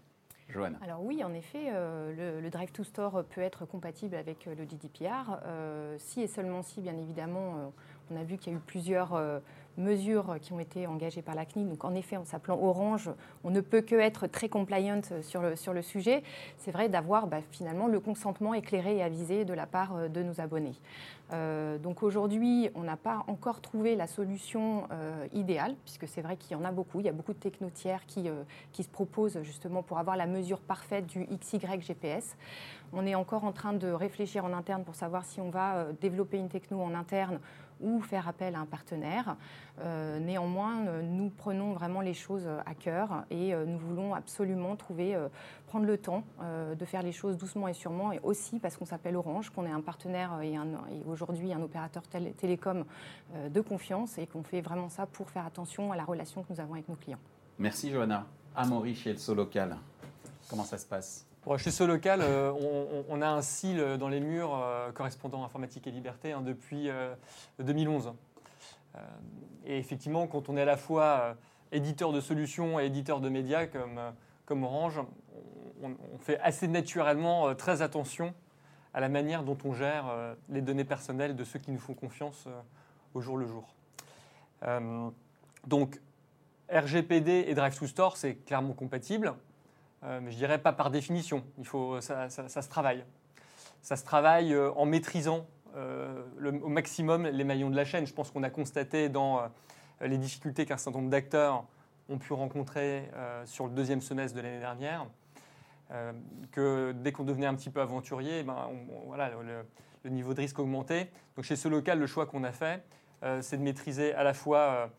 Johanna. 0.48 0.78
Alors 0.80 1.02
oui, 1.02 1.24
en 1.24 1.34
effet, 1.34 1.72
le, 1.72 2.48
Drive 2.50 2.70
to 2.70 2.84
Store 2.84 3.24
peut 3.24 3.40
être 3.40 3.66
compatible 3.66 4.14
avec 4.14 4.44
le 4.44 4.64
GDPR, 4.64 5.40
si 5.98 6.22
et 6.22 6.28
seulement 6.28 6.62
si, 6.62 6.80
bien 6.80 6.96
évidemment, 6.96 7.72
on 8.12 8.16
a 8.16 8.22
vu 8.22 8.38
qu'il 8.38 8.52
y 8.52 8.54
a 8.54 8.58
eu 8.58 8.62
plusieurs 8.62 9.20
mesures 9.78 10.36
qui 10.40 10.52
ont 10.52 10.60
été 10.60 10.86
engagées 10.86 11.22
par 11.22 11.34
la 11.34 11.44
CNIL. 11.44 11.68
Donc 11.68 11.84
en 11.84 11.94
effet, 11.94 12.16
en 12.16 12.24
s'appelant 12.24 12.58
Orange, 12.60 13.10
on 13.44 13.50
ne 13.50 13.60
peut 13.60 13.80
que 13.80 13.94
être 13.94 14.26
très 14.26 14.48
compliant 14.48 15.00
sur 15.22 15.42
le, 15.42 15.56
sur 15.56 15.72
le 15.72 15.82
sujet. 15.82 16.22
C'est 16.58 16.70
vrai 16.70 16.88
d'avoir 16.88 17.26
bah, 17.26 17.40
finalement 17.50 17.86
le 17.86 18.00
consentement 18.00 18.54
éclairé 18.54 18.96
et 18.96 19.02
avisé 19.02 19.44
de 19.44 19.54
la 19.54 19.66
part 19.66 19.96
euh, 19.96 20.08
de 20.08 20.22
nos 20.22 20.40
abonnés. 20.40 20.74
Euh, 21.32 21.78
donc 21.78 22.02
aujourd'hui, 22.02 22.70
on 22.74 22.82
n'a 22.82 22.96
pas 22.96 23.24
encore 23.26 23.60
trouvé 23.60 23.96
la 23.96 24.06
solution 24.06 24.84
euh, 24.92 25.26
idéale, 25.32 25.74
puisque 25.84 26.06
c'est 26.06 26.22
vrai 26.22 26.36
qu'il 26.36 26.56
y 26.56 26.60
en 26.60 26.64
a 26.64 26.70
beaucoup. 26.70 27.00
Il 27.00 27.06
y 27.06 27.08
a 27.08 27.12
beaucoup 27.12 27.32
de 27.32 27.38
technotières 27.38 28.06
qui, 28.06 28.28
qui 28.72 28.82
se 28.82 28.88
proposent 28.88 29.40
justement 29.42 29.82
pour 29.82 29.98
avoir 29.98 30.16
la 30.16 30.26
mesure 30.26 30.60
parfaite 30.60 31.06
du 31.06 31.26
XY 31.26 31.60
GPS. 31.80 32.36
On 32.92 33.04
est 33.06 33.16
encore 33.16 33.44
en 33.44 33.52
train 33.52 33.72
de 33.72 33.88
réfléchir 33.88 34.44
en 34.44 34.52
interne 34.52 34.84
pour 34.84 34.94
savoir 34.94 35.24
si 35.24 35.40
on 35.40 35.50
va 35.50 35.86
développer 36.00 36.38
une 36.38 36.48
techno 36.48 36.80
en 36.80 36.94
interne 36.94 37.40
ou 37.80 38.00
faire 38.00 38.28
appel 38.28 38.54
à 38.54 38.60
un 38.60 38.66
partenaire. 38.66 39.36
Euh, 39.80 40.18
néanmoins, 40.18 40.86
euh, 40.86 41.02
nous 41.02 41.30
prenons 41.30 41.72
vraiment 41.72 42.00
les 42.00 42.14
choses 42.14 42.48
à 42.64 42.74
cœur 42.74 43.24
et 43.30 43.54
euh, 43.54 43.64
nous 43.66 43.78
voulons 43.78 44.14
absolument 44.14 44.76
trouver, 44.76 45.16
prendre 45.66 45.86
le 45.86 45.98
temps 45.98 46.24
de 46.40 46.84
faire 46.84 47.02
les 47.02 47.12
choses 47.12 47.36
doucement 47.36 47.68
et 47.68 47.74
sûrement, 47.74 48.12
et 48.12 48.20
aussi 48.22 48.58
parce 48.58 48.76
qu'on 48.76 48.84
s'appelle 48.84 49.16
Orange, 49.16 49.50
qu'on 49.50 49.66
est 49.66 49.70
un 49.70 49.80
partenaire 49.80 50.40
et, 50.42 50.56
aujourd'hui 51.06 51.52
un 51.52 51.62
opérateur 51.62 52.02
télécom 52.36 52.84
de 53.50 53.60
confiance 53.60 54.18
et 54.18 54.26
qu'on 54.26 54.42
fait 54.42 54.60
vraiment 54.60 54.88
ça 54.88 55.06
pour 55.06 55.30
faire 55.30 55.46
attention 55.46 55.92
à 55.92 55.96
la 55.96 56.04
relation 56.04 56.42
que 56.42 56.52
nous 56.52 56.60
avons 56.60 56.74
avec 56.74 56.88
nos 56.88 56.94
clients. 56.94 57.18
Merci 57.58 57.90
Johanna. 57.90 58.26
Amaury 58.54 58.94
chez 58.94 59.12
le 59.12 59.34
local, 59.34 59.76
comment 60.48 60.64
ça 60.64 60.78
se 60.78 60.86
passe? 60.86 61.26
Chez 61.56 61.70
ce 61.70 61.84
local, 61.84 62.20
euh, 62.22 62.52
on, 63.08 63.22
a 63.22 63.28
un 63.28 63.40
SIL 63.40 63.96
dans 63.98 64.08
les 64.08 64.18
murs 64.18 64.52
euh, 64.54 64.90
correspondant 64.90 65.44
informatique 65.44 65.86
et 65.86 65.92
liberté 65.92 66.32
hein, 66.32 66.42
depuis 66.42 66.90
2011. 67.60 68.12
Euh, 68.94 68.98
et 69.64 69.78
effectivement, 69.78 70.26
quand 70.26 70.48
on 70.48 70.56
est 70.56 70.62
à 70.62 70.66
la 70.66 70.76
fois 70.76 71.36
éditeur 71.70 72.12
de 72.12 72.20
solutions 72.20 72.80
et 72.80 72.86
éditeur 72.86 73.20
de 73.20 73.28
médias 73.28 73.66
comme, 73.66 74.00
comme 74.44 74.64
Orange, 74.64 75.00
on, 75.82 76.18
fait 76.18 76.40
assez 76.40 76.66
naturellement 76.66 77.54
très 77.54 77.82
attention 77.82 78.34
à 78.94 79.00
la 79.00 79.08
manière 79.08 79.42
dont 79.42 79.58
on 79.64 79.72
gère 79.72 80.06
les 80.48 80.62
données 80.62 80.84
personnelles 80.84 81.36
de 81.36 81.44
ceux 81.44 81.58
qui 81.58 81.70
nous 81.70 81.78
font 81.78 81.94
confiance 81.94 82.48
au 83.14 83.20
jour 83.20 83.36
le 83.36 83.46
jour. 83.46 83.74
donc, 85.66 86.00
RGPD 86.72 87.44
et 87.46 87.54
Drive 87.54 87.78
to 87.78 87.86
Store, 87.86 88.16
c'est 88.16 88.36
clairement 88.36 88.72
compatible. 88.72 89.34
Euh, 90.04 90.20
mais 90.22 90.30
je 90.30 90.36
dirais 90.36 90.58
pas 90.58 90.72
par 90.72 90.90
définition. 90.90 91.44
Il 91.58 91.66
faut, 91.66 92.00
ça, 92.00 92.28
se 92.28 92.68
travaille. 92.68 93.04
Ça 93.82 93.96
se 93.96 94.04
travaille 94.04 94.52
euh, 94.52 94.70
en 94.72 94.86
maîtrisant 94.86 95.46
euh, 95.76 96.22
au 96.62 96.68
maximum 96.68 97.26
les 97.26 97.44
maillons 97.44 97.70
de 97.70 97.76
la 97.76 97.84
chaîne. 97.84 98.06
Je 98.06 98.12
pense 98.12 98.30
qu'on 98.30 98.42
a 98.42 98.50
constaté 98.50 99.08
dans 99.08 99.42
les 100.00 100.18
difficultés 100.18 100.66
qu'un 100.66 100.76
certain 100.76 100.98
nombre 100.98 101.10
d'acteurs 101.10 101.64
ont 102.08 102.18
pu 102.18 102.32
rencontrer 102.32 103.10
sur 103.44 103.66
le 103.66 103.72
deuxième 103.72 104.00
semestre 104.00 104.36
de 104.36 104.42
l'année 104.42 104.60
dernière, 104.60 105.06
que 106.52 106.92
dès 106.92 107.12
qu'on 107.12 107.24
devenait 107.24 107.46
un 107.46 107.54
petit 107.54 107.68
peu 107.68 107.80
aventurier, 107.80 108.42
ben, 108.42 108.70
voilà, 109.06 109.30
le, 110.04 110.10
niveau 110.10 110.32
de 110.32 110.40
risque 110.40 110.58
augmentait. 110.58 111.10
Donc 111.34 111.44
chez 111.44 111.56
ce 111.56 111.68
local, 111.68 111.98
le 111.98 112.06
choix 112.06 112.24
qu'on 112.24 112.44
a 112.44 112.52
fait, 112.52 112.82
c'est 113.40 113.58
de 113.58 113.62
maîtriser 113.62 114.14
à 114.14 114.22
la 114.22 114.32
fois 114.32 114.90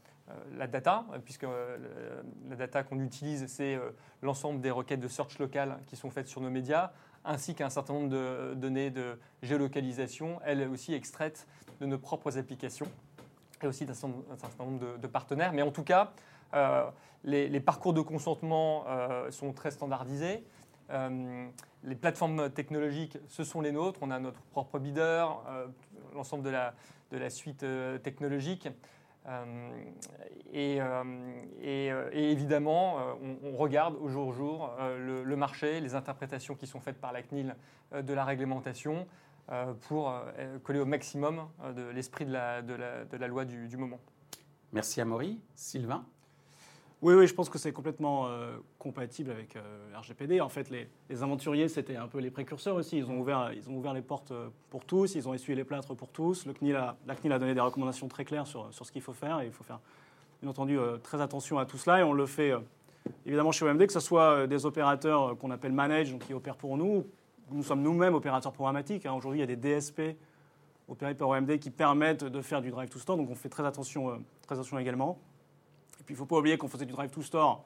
la 0.58 0.68
data, 0.68 1.06
puisque 1.24 1.46
euh, 1.46 2.22
la 2.50 2.56
data 2.56 2.84
qu'on 2.84 3.00
utilise, 3.00 3.48
c'est 3.48 3.76
euh, 3.76 3.92
l'ensemble 4.22 4.60
des 4.60 4.72
requêtes 4.72 5.00
de 5.00 5.08
search 5.08 5.40
locales 5.40 5.80
qui 5.88 5.96
sont 5.96 6.10
faites 6.10 6.28
sur 6.28 6.42
nos 6.42 6.50
médias, 6.50 6.92
ainsi 7.24 7.56
qu'un 7.56 7.70
certain 7.70 7.94
nombre 7.94 8.10
de 8.10 8.54
données 8.56 8.90
de 8.90 9.20
géolocalisation, 9.42 10.40
elles 10.46 10.68
aussi 10.68 10.94
extraites 10.94 11.48
de 11.80 11.86
nos 11.86 11.98
propres 11.98 12.38
applications, 12.38 12.88
et 13.62 13.68
aussi 13.68 13.86
d'un 13.86 13.94
certain 13.94 14.14
nombre 14.60 14.98
de, 14.98 15.08
partenaires. 15.08 15.52
Mais 15.52 15.62
en 15.62 15.72
tout 15.72 15.84
cas, 15.84 16.14
les, 17.24 17.60
parcours 17.60 17.94
de 17.94 18.02
consentement 18.02 18.86
sont 19.30 19.52
très 19.52 19.72
standardisés. 19.72 20.46
les 21.84 21.96
plateformes 21.96 22.50
technologiques, 22.52 23.18
ce 23.28 23.44
sont 23.44 23.60
les 23.60 23.72
nôtres. 23.72 24.00
On 24.04 24.12
a 24.12 24.20
notre 24.20 24.40
propre 24.52 24.80
bidder, 24.80 25.26
l'ensemble 26.14 26.44
de 26.44 27.18
la, 27.18 27.30
suite 27.30 27.66
technologique. 28.04 28.70
Euh, 29.28 29.70
euh, 30.56 31.04
euh, 31.64 32.10
et, 32.14 32.32
évidemment, 32.32 32.98
on, 33.44 33.56
regarde 33.58 33.96
au 34.00 34.08
jour 34.08 34.32
le 34.32 34.36
jour 34.36 34.72
le, 34.98 35.36
marché, 35.36 35.80
les 35.82 35.96
interprétations 35.96 36.56
qui 36.56 36.68
sont 36.68 36.80
faites 36.80 37.00
par 37.00 37.12
la 37.12 37.22
CNIL 37.22 37.56
de 37.94 38.14
la 38.14 38.26
réglementation 38.26 39.08
pour 39.82 40.14
coller 40.64 40.80
au 40.80 40.86
maximum 40.86 41.48
de 41.76 41.84
l'esprit 41.90 42.26
de 42.26 42.32
la, 42.34 43.28
loi 43.28 43.46
du, 43.46 43.78
moment. 43.78 44.00
Merci 44.72 45.02
Amaury. 45.02 45.40
Sylvain? 45.56 46.06
Oui, 47.04 47.14
oui, 47.14 47.28
je 47.28 47.34
pense 47.36 47.48
que 47.48 47.60
c'est 47.60 47.72
complètement 47.72 48.26
euh, 48.26 48.58
compatible 48.80 49.30
avec 49.30 49.56
euh, 49.56 49.62
RGPD. 49.96 50.42
En 50.42 50.50
fait, 50.50 50.72
les, 50.72 51.24
aventuriers, 51.24 51.68
c'était 51.68 51.96
un 51.96 52.08
peu 52.08 52.18
les 52.18 52.32
précurseurs 52.32 52.76
aussi. 52.76 52.98
Ils 52.98 53.06
ont 53.06 53.20
ouvert, 53.20 53.52
ils 53.54 53.70
ont 53.70 53.76
ouvert 53.76 53.94
les 53.94 54.02
portes 54.02 54.32
euh, 54.32 54.48
pour 54.72 54.84
tous, 54.84 55.14
ils 55.14 55.30
ont 55.30 55.34
essuyé 55.36 55.56
les 55.56 55.64
plâtres 55.64 55.94
pour 55.94 56.10
tous. 56.10 56.48
La 56.48 56.54
CNIL 56.54 56.76
a 57.32 57.40
donné 57.40 57.54
des 57.54 57.60
recommandations 57.60 58.08
très 58.08 58.26
claires 58.26 58.48
sur, 58.48 58.74
sur 58.74 58.84
ce 58.84 58.92
qu'il 58.92 59.04
faut 59.04 59.14
faire 59.14 59.42
et 59.42 59.46
il 59.46 59.52
faut 59.52 59.64
faire, 59.64 59.80
bien 60.42 60.50
entendu, 60.50 60.80
très 61.04 61.22
attention 61.22 61.60
à 61.60 61.68
tout 61.68 61.78
cela. 61.78 62.00
Et 62.00 62.04
on 62.04 62.14
le 62.14 62.26
fait 62.26 62.54
évidemment 63.28 63.52
chez 63.52 63.64
OMD, 63.66 63.86
que 63.86 63.94
ce 63.94 64.00
soit 64.00 64.48
des 64.48 64.66
opérateurs 64.66 65.38
qu'on 65.38 65.52
appelle 65.52 65.74
manage, 65.74 66.12
donc 66.12 66.26
qui 66.26 66.34
opèrent 66.34 66.58
pour 66.58 66.78
nous. 66.78 67.06
Nous 67.52 67.64
sommes 67.64 67.84
nous-mêmes 67.84 68.16
opérateurs 68.16 68.54
programmatiques. 68.54 69.06
hein. 69.06 69.14
Aujourd'hui, 69.14 69.40
il 69.40 69.48
y 69.48 69.52
a 69.52 69.56
des 69.56 69.80
DSP 69.80 70.18
opérés 70.88 71.14
par 71.14 71.30
OMD 71.30 71.60
qui 71.60 71.70
permettent 71.70 72.24
de 72.24 72.42
faire 72.42 72.62
du 72.64 72.72
drive 72.72 72.90
to 72.90 72.98
store, 72.98 73.18
donc 73.18 73.30
on 73.30 73.36
fait 73.36 73.50
très 73.50 73.66
attention, 73.66 74.20
très 74.42 74.56
attention 74.56 74.80
également. 74.80 75.20
Puis 76.08 76.14
il 76.14 76.18
ne 76.18 76.20
faut 76.20 76.26
pas 76.26 76.38
oublier 76.38 76.58
qu'on 76.58 76.70
faisait 76.70 76.86
du 76.88 76.94
drive 76.94 77.12
to 77.12 77.22
store 77.22 77.66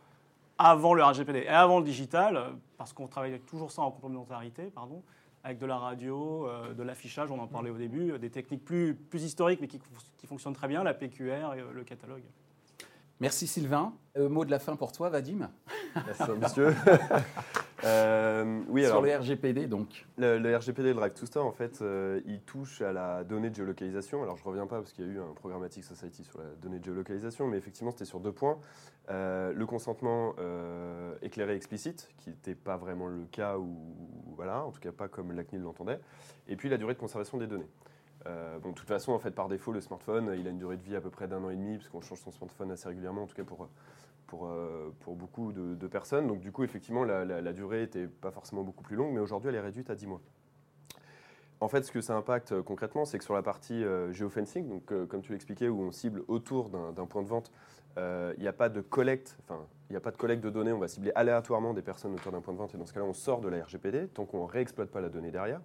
avant 0.58 0.94
le 0.94 1.04
RGPD 1.04 1.40
et 1.40 1.48
avant 1.48 1.80
le 1.80 1.86
digital, 1.86 2.36
euh, 2.36 2.50
parce 2.78 2.92
qu'on 2.92 3.08
travaillait 3.08 3.40
toujours 3.40 3.72
ça 3.72 3.84
en 3.84 3.92
complémentarité, 3.92 4.64
pardon, 4.64 5.02
avec 5.44 5.60
de 5.60 5.66
la 5.66 5.78
radio, 5.78 6.48
euh, 6.48 6.74
de 6.74 6.84
l'affichage, 6.84 7.32
on 7.32 7.40
en 7.40 7.48
parlait 7.48 7.70
au 7.70 7.78
début, 7.78 8.12
euh, 8.12 8.18
des 8.18 8.30
techniques 8.30 8.66
plus, 8.66 8.96
plus 8.96 9.24
historiques 9.24 9.62
mais 9.62 9.68
qui, 9.68 9.80
qui 10.18 10.28
fonctionnent 10.28 10.54
très 10.54 10.68
bien, 10.68 10.84
la 10.84 10.94
PQR 10.94 11.54
et 11.54 11.64
le 11.74 11.84
catalogue. 11.84 12.24
Merci 13.22 13.46
Sylvain. 13.46 13.94
Euh, 14.18 14.30
mot 14.30 14.46
de 14.46 14.50
la 14.50 14.58
fin 14.58 14.76
pour 14.76 14.92
toi, 14.92 15.10
Vadim, 15.10 15.48
Merci, 15.96 16.32
monsieur. 16.42 16.76
Euh, 17.84 18.62
oui, 18.68 18.84
sur 18.84 18.92
alors, 18.92 19.04
le 19.04 19.16
RGPD. 19.16 19.68
Donc, 19.68 20.06
le, 20.18 20.38
le 20.38 20.56
RGPD, 20.56 20.90
le 20.90 20.94
Drive 20.96 21.14
to 21.14 21.26
Store, 21.26 21.46
en 21.46 21.52
fait, 21.52 21.82
euh, 21.82 22.22
il 22.26 22.42
touche 22.42 22.82
à 22.82 22.92
la 22.92 23.24
donnée 23.24 23.50
de 23.50 23.56
géolocalisation. 23.56 24.22
Alors, 24.24 24.38
je 24.38 24.44
reviens 24.44 24.68
pas 24.68 24.78
parce 24.78 24.94
qu'il 24.94 25.06
y 25.06 25.10
a 25.10 25.12
eu 25.12 25.20
un 25.20 25.34
Programmatic 25.34 25.84
Society 25.84 26.24
sur 26.24 26.40
la 26.40 26.46
donnée 26.62 26.80
de 26.80 26.86
géolocalisation, 26.86 27.48
mais 27.48 27.58
effectivement, 27.58 27.92
c'était 27.92 28.06
sur 28.06 28.20
deux 28.20 28.32
points. 28.32 28.60
Euh, 29.10 29.52
le 29.54 29.66
consentement 29.66 30.36
éclairé 31.22 31.56
explicite, 31.56 32.10
qui 32.18 32.30
n'était 32.30 32.56
pas 32.56 32.78
vraiment 32.78 33.08
le 33.08 33.26
cas, 33.32 33.58
ou 33.58 33.96
voilà, 34.36 34.64
en 34.64 34.72
tout 34.72 34.80
cas 34.80 34.92
pas 34.92 35.08
comme 35.08 35.32
la 35.32 35.44
CNIL 35.44 35.64
l'entendait. 35.64 36.00
Et 36.48 36.56
puis 36.56 36.70
la 36.70 36.78
durée 36.78 36.94
de 36.94 37.00
conservation 37.00 37.38
des 37.38 37.48
données. 37.48 37.70
Euh, 38.28 38.60
de 38.60 38.72
toute 38.72 38.88
façon, 38.88 39.12
en 39.14 39.20
fait, 39.20 39.32
par 39.32 39.50
défaut, 39.50 39.72
le 39.72 39.82
smartphone, 39.82 40.30
a 40.30 40.36
une 40.36 40.58
durée 40.58 40.78
de 40.78 40.84
vie 40.84 40.96
à 40.96 41.02
peu 41.02 41.10
près 41.10 41.28
d'un 41.28 41.44
an 41.44 41.50
et 41.50 41.56
demi, 41.56 41.78
parce 41.78 41.90
qu'on 41.90 42.02
change 42.02 42.20
son 42.20 42.32
smartphone 42.32 42.72
assez 42.72 42.88
régulièrement, 42.88 43.24
en 43.24 43.28
tout 43.28 43.36
cas 43.36 43.44
pour, 43.44 43.68
pour, 44.32 44.48
euh, 44.48 44.90
beaucoup 45.08 45.52
de, 45.52 45.88
personnes. 45.88 46.28
Donc, 46.28 46.40
du 46.40 46.52
coup, 46.52 46.64
effectivement, 46.64 47.04
la, 47.04 47.54
durée 47.54 47.82
n'était 47.82 48.08
pas 48.08 48.32
forcément 48.32 48.64
beaucoup 48.64 48.84
plus 48.84 48.96
longue, 48.96 49.14
mais 49.14 49.20
aujourd'hui, 49.20 49.50
elle 49.50 49.56
est 49.56 49.62
réduite 49.62 49.90
à 49.90 49.96
10 49.96 50.08
mois. 50.08 50.22
En 51.60 51.68
fait, 51.68 51.84
ce 51.84 51.92
que 51.92 52.02
ça 52.02 52.16
impacte 52.16 52.54
euh, 52.54 52.64
concrètement, 52.64 53.06
c'est 53.06 53.20
que 53.20 53.24
sur 53.24 53.36
la 53.36 53.44
partie 53.44 53.84
euh, 53.84 54.12
geofencing, 54.14 54.68
donc, 54.68 54.86
comme 54.86 55.22
tu 55.22 55.34
l'expliquais, 55.34 55.68
où 55.68 55.82
on 55.82 55.92
cible 55.92 56.24
autour 56.28 56.70
d'un 56.70 57.06
point 57.06 57.22
de 57.22 57.28
vente, 57.28 57.52
il 57.98 58.02
n'y 58.02 58.04
a 58.04 58.34
il 58.40 58.42
n'y 58.42 58.48
a 58.48 58.54
pas 58.54 58.70
de 58.70 58.80
collecte 58.80 59.36
de 60.44 60.50
données, 60.50 60.72
on 60.72 60.80
va 60.80 60.88
cibler 60.88 61.12
aléatoirement 61.14 61.74
des 61.74 61.82
personnes 61.82 62.14
autour 62.14 62.32
d'un 62.32 62.40
point 62.40 62.54
de 62.54 62.58
vente, 62.58 62.74
et 62.74 62.78
dans 62.78 62.86
ce 62.86 62.94
cas-là, 62.94 63.06
on 63.06 63.14
sort 63.14 63.42
de 63.42 63.50
la 63.50 63.62
RGPD, 63.66 64.08
tant 64.08 64.26
qu'on 64.26 64.46
ne 64.46 64.50
réexploite 64.50 64.90
pas 64.90 65.02
la 65.02 65.10
donnée 65.10 65.32
derrière. 65.32 65.60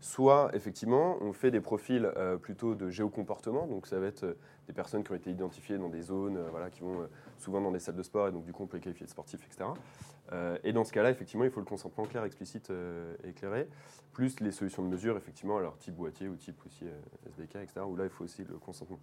Soit, 0.00 0.50
effectivement, 0.54 1.16
on 1.20 1.32
fait 1.32 1.50
des 1.50 1.60
profils 1.60 2.04
euh, 2.16 2.36
plutôt 2.36 2.76
de 2.76 2.88
géocomportement, 2.88 3.66
donc 3.66 3.88
ça 3.88 3.98
va 3.98 4.06
être 4.06 4.22
euh, 4.22 4.34
des 4.68 4.72
personnes 4.72 5.02
qui 5.02 5.10
ont 5.10 5.16
été 5.16 5.30
identifiées 5.30 5.76
dans 5.76 5.88
des 5.88 6.02
zones, 6.02 6.36
euh, 6.36 6.46
voilà, 6.50 6.70
qui 6.70 6.82
vont 6.82 7.08
souvent 7.36 7.60
dans 7.60 7.72
des 7.72 7.80
salles 7.80 7.96
de 7.96 8.02
sport, 8.04 8.28
et 8.28 8.32
donc 8.32 8.44
du 8.44 8.52
coup 8.52 8.62
on 8.62 8.66
peut 8.66 8.76
les 8.76 8.82
qualifier 8.82 9.06
de 9.06 9.10
sportifs, 9.10 9.44
etc. 9.44 9.70
Et 10.62 10.74
dans 10.74 10.84
ce 10.84 10.92
cas-là, 10.92 11.10
effectivement, 11.10 11.44
il 11.44 11.50
faut 11.50 11.60
le 11.60 11.64
consentement 11.64 12.04
clair, 12.04 12.22
explicite, 12.22 12.70
éclairé, 13.24 13.66
plus 14.12 14.40
les 14.40 14.52
solutions 14.52 14.82
de 14.82 14.88
mesure, 14.88 15.16
effectivement, 15.16 15.56
alors 15.56 15.78
type 15.78 15.94
boîtier 15.94 16.28
ou 16.28 16.36
type 16.36 16.60
aussi 16.66 16.84
SDK, 17.26 17.56
etc., 17.56 17.80
où 17.88 17.96
là 17.96 18.04
il 18.04 18.10
faut 18.10 18.24
aussi 18.24 18.44
le 18.44 18.58
consentement. 18.58 18.98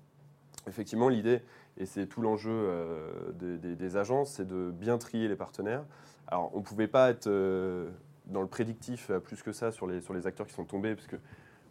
Effectivement, 0.68 1.10
l'idée, 1.10 1.42
et 1.78 1.88
c'est 1.88 2.06
tout 2.06 2.22
l'enjeu 2.22 3.34
des, 3.34 3.76
des- 3.76 3.98
agences, 3.98 4.34
c'est 4.34 4.48
de 4.48 4.70
bien 4.70 5.00
trier 5.00 5.28
les 5.28 5.36
partenaires. 5.36 5.84
Alors, 6.28 6.52
on 6.54 6.60
ne 6.60 6.64
pouvait 6.64 6.88
pas 6.88 7.10
être 7.10 7.28
dans 8.28 8.42
le 8.42 8.48
prédictif 8.48 9.10
euh, 9.10 9.20
plus 9.20 9.42
que 9.44 9.52
ça 9.52 9.72
sur 9.72 9.88
les, 9.88 10.02
sur 10.02 10.14
les 10.14 10.28
acteurs 10.28 10.48
qui 10.48 10.54
sont 10.54 10.66
tombés, 10.66 10.96
parce 10.96 11.08
que 11.08 11.18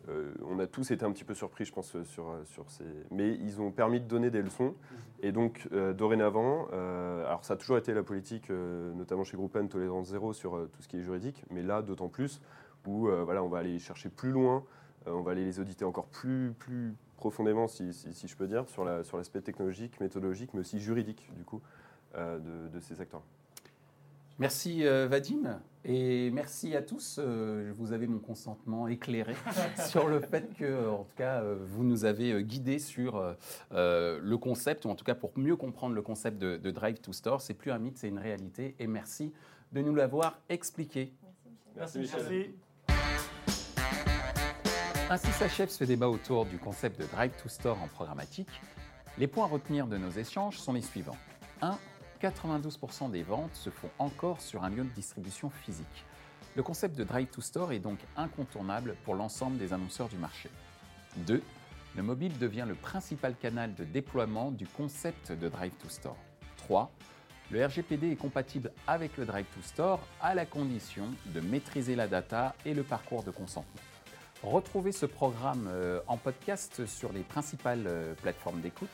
euh, 0.09 0.33
on 0.45 0.59
a 0.59 0.67
tous 0.67 0.91
été 0.91 1.05
un 1.05 1.13
petit 1.13 1.25
peu 1.25 1.33
surpris, 1.35 1.65
je 1.65 1.73
pense, 1.73 1.97
euh, 1.97 2.05
sur, 2.05 2.27
sur 2.45 2.71
ces. 2.71 2.85
Mais 3.11 3.33
ils 3.35 3.61
ont 3.63 3.71
permis 3.71 4.01
de 4.01 4.07
donner 4.07 4.31
des 4.31 4.43
leçons. 4.43 4.75
Et 5.23 5.33
donc, 5.33 5.67
euh, 5.73 5.95
dorénavant, 5.95 6.69
euh, 6.73 7.27
alors 7.27 7.45
ça 7.45 7.55
a 7.55 7.57
toujours 7.57 7.79
été 7.79 7.95
la 7.95 8.03
politique, 8.03 8.51
notamment 8.51 9.25
chez 9.25 9.37
Groupen, 9.39 9.69
tolérance 9.69 10.09
zéro 10.09 10.33
sur 10.35 10.69
tout 10.73 10.83
ce 10.83 10.89
qui 10.89 10.99
est 10.99 11.03
juridique, 11.03 11.43
mais 11.51 11.63
là, 11.63 11.81
d'autant 11.81 12.09
plus, 12.09 12.43
où 12.87 13.09
voilà, 13.25 13.43
on 13.43 13.49
va 13.49 13.59
aller 13.59 13.79
chercher 13.79 14.11
plus 14.11 14.31
loin, 14.31 14.63
on 15.07 15.23
va 15.23 15.31
aller 15.31 15.45
les 15.45 15.59
auditer 15.61 15.87
encore 15.87 16.07
plus, 16.07 16.53
plus 16.59 16.95
profondément, 17.17 17.67
si, 17.67 17.95
si- 17.95 18.13
si 18.13 18.29
je 18.29 18.37
peux 18.37 18.47
dire, 18.47 18.69
sur 18.69 18.85
la- 18.85 19.03
sur 19.05 19.17
l'aspect 19.17 19.41
technologique, 19.41 19.99
méthodologique, 20.01 20.51
mais 20.53 20.61
aussi 20.61 20.79
juridique, 20.79 21.31
du 21.35 21.45
coup, 21.45 21.63
de, 22.15 22.69
de 22.69 22.81
ces 22.81 23.01
acteurs. 23.01 23.23
Merci 24.39 24.87
euh, 24.87 25.07
Vadim. 25.09 25.61
Et 25.87 26.31
merci 26.31 26.75
à 26.75 26.81
tous. 26.81 27.19
Euh, 27.19 27.73
vous 27.77 27.93
avez 27.93 28.07
mon 28.07 28.19
consentement 28.19 28.89
éclairé 28.89 29.35
sur 29.87 30.09
le 30.09 30.21
fait 30.21 30.55
que, 30.57 30.89
en 30.89 31.05
tout 31.05 31.17
cas, 31.17 31.43
euh, 31.43 31.59
vous 31.61 31.85
nous 31.85 32.07
avez 32.07 32.33
euh, 32.33 32.41
guidés 32.41 32.79
sur 32.79 33.17
euh, 33.17 33.35
euh, 33.73 34.19
le 34.23 34.39
concept, 34.39 34.87
ou 34.87 34.89
en 34.89 34.95
tout 34.95 35.05
cas 35.05 35.15
pour 35.15 35.33
mieux 35.37 35.57
comprendre 35.57 35.95
le 35.95 36.01
concept 36.01 36.39
de, 36.39 36.57
de 36.57 36.71
Drive 36.71 37.01
to 37.01 37.13
Store. 37.13 37.43
C'est 37.43 37.53
plus 37.53 37.71
un 37.71 37.79
mythe, 37.79 37.99
c'est 37.99 38.09
une 38.09 38.19
réalité. 38.19 38.75
Et 38.79 38.87
merci 38.87 39.33
de 39.73 39.83
nous 39.83 39.95
l'avoir 39.95 40.39
expliqué. 40.49 41.13
Merci, 41.77 41.99
Merci. 41.99 42.55
Ainsi 45.11 45.27
s'achève 45.33 45.69
ce 45.69 45.85
débat 45.85 46.09
autour 46.09 46.47
du 46.47 46.57
concept 46.57 46.99
de 46.99 47.07
Drive 47.07 47.33
to 47.43 47.51
Store 47.51 47.77
en 47.83 47.89
programmatique. 47.89 48.49
Les 49.19 49.27
points 49.27 49.45
à 49.45 49.49
retenir 49.49 49.87
de 49.87 49.99
nos 49.99 50.11
échanges 50.11 50.59
sont 50.59 50.73
les 50.73 50.81
suivants. 50.81 51.17
1. 51.61 51.77
92% 52.25 53.11
des 53.11 53.23
ventes 53.23 53.55
se 53.55 53.69
font 53.69 53.91
encore 53.99 54.41
sur 54.41 54.65
un 54.65 54.71
lieu 54.71 54.83
de 54.83 54.89
distribution 54.89 55.51
physique. 55.51 56.05
Le 56.57 56.63
concept 56.63 56.97
de 56.97 57.05
Drive 57.05 57.29
to 57.29 57.43
Store 57.43 57.73
est 57.73 57.81
donc 57.81 57.99
incontournable 58.17 58.97
pour 59.05 59.15
l'ensemble 59.15 59.59
des 59.59 59.75
annonceurs 59.75 60.09
du 60.09 60.17
marché. 60.17 60.49
2. 61.27 61.43
Le 61.97 62.03
mobile 62.03 62.39
devient 62.39 62.65
le 62.67 62.75
principal 62.75 63.35
canal 63.37 63.75
de 63.75 63.85
déploiement 63.85 64.51
du 64.51 64.67
concept 64.67 65.33
de 65.33 65.49
Drive 65.49 65.73
to 65.83 65.89
Store. 65.91 66.17
3. 66.57 66.91
Le 67.51 67.67
RGPD 67.67 68.13
est 68.13 68.17
compatible 68.17 68.73
avec 68.87 69.19
le 69.19 69.27
Drive 69.27 69.47
to 69.55 69.61
Store 69.63 70.01
à 70.23 70.35
la 70.35 70.47
condition 70.47 71.11
de 71.27 71.41
maîtriser 71.41 71.95
la 71.95 72.09
data 72.09 72.55
et 72.65 72.73
le 72.73 72.85
parcours 72.85 73.23
de 73.23 73.31
consentement. 73.31 73.83
Retrouvez 74.43 74.93
ce 74.93 75.05
programme 75.05 75.69
euh, 75.71 76.01
en 76.07 76.17
podcast 76.17 76.87
sur 76.87 77.13
les 77.13 77.23
principales 77.23 77.85
euh, 77.87 78.15
plateformes 78.15 78.61
d'écoute. 78.61 78.89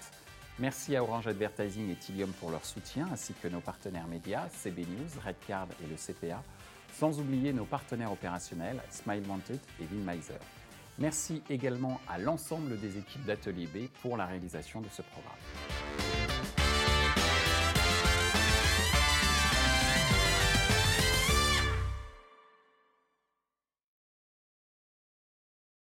Merci 0.61 0.95
à 0.95 1.03
Orange 1.03 1.27
Advertising 1.27 1.91
et 1.91 1.95
Tilium 1.95 2.31
pour 2.33 2.51
leur 2.51 2.67
soutien, 2.67 3.09
ainsi 3.11 3.33
que 3.33 3.49
nos 3.49 3.61
partenaires 3.61 4.07
médias, 4.07 4.47
CB 4.51 4.83
News, 4.83 5.09
Redcard 5.25 5.69
et 5.83 5.87
le 5.87 5.97
CPA, 5.97 6.43
sans 6.93 7.19
oublier 7.19 7.55
nos 7.55 7.65
partenaires 7.65 8.13
opérationnels, 8.13 8.79
Smile 8.91 9.23
Wanted 9.27 9.59
et 9.81 9.85
Winmiser. 9.91 10.35
Merci 10.99 11.43
également 11.49 11.99
à 12.07 12.19
l'ensemble 12.19 12.79
des 12.79 12.99
équipes 12.99 13.25
d'Atelier 13.25 13.69
B 13.69 13.89
pour 14.03 14.19
la 14.19 14.27
réalisation 14.27 14.83
de 14.83 14.89
ce 14.93 15.01
programme. 15.01 15.80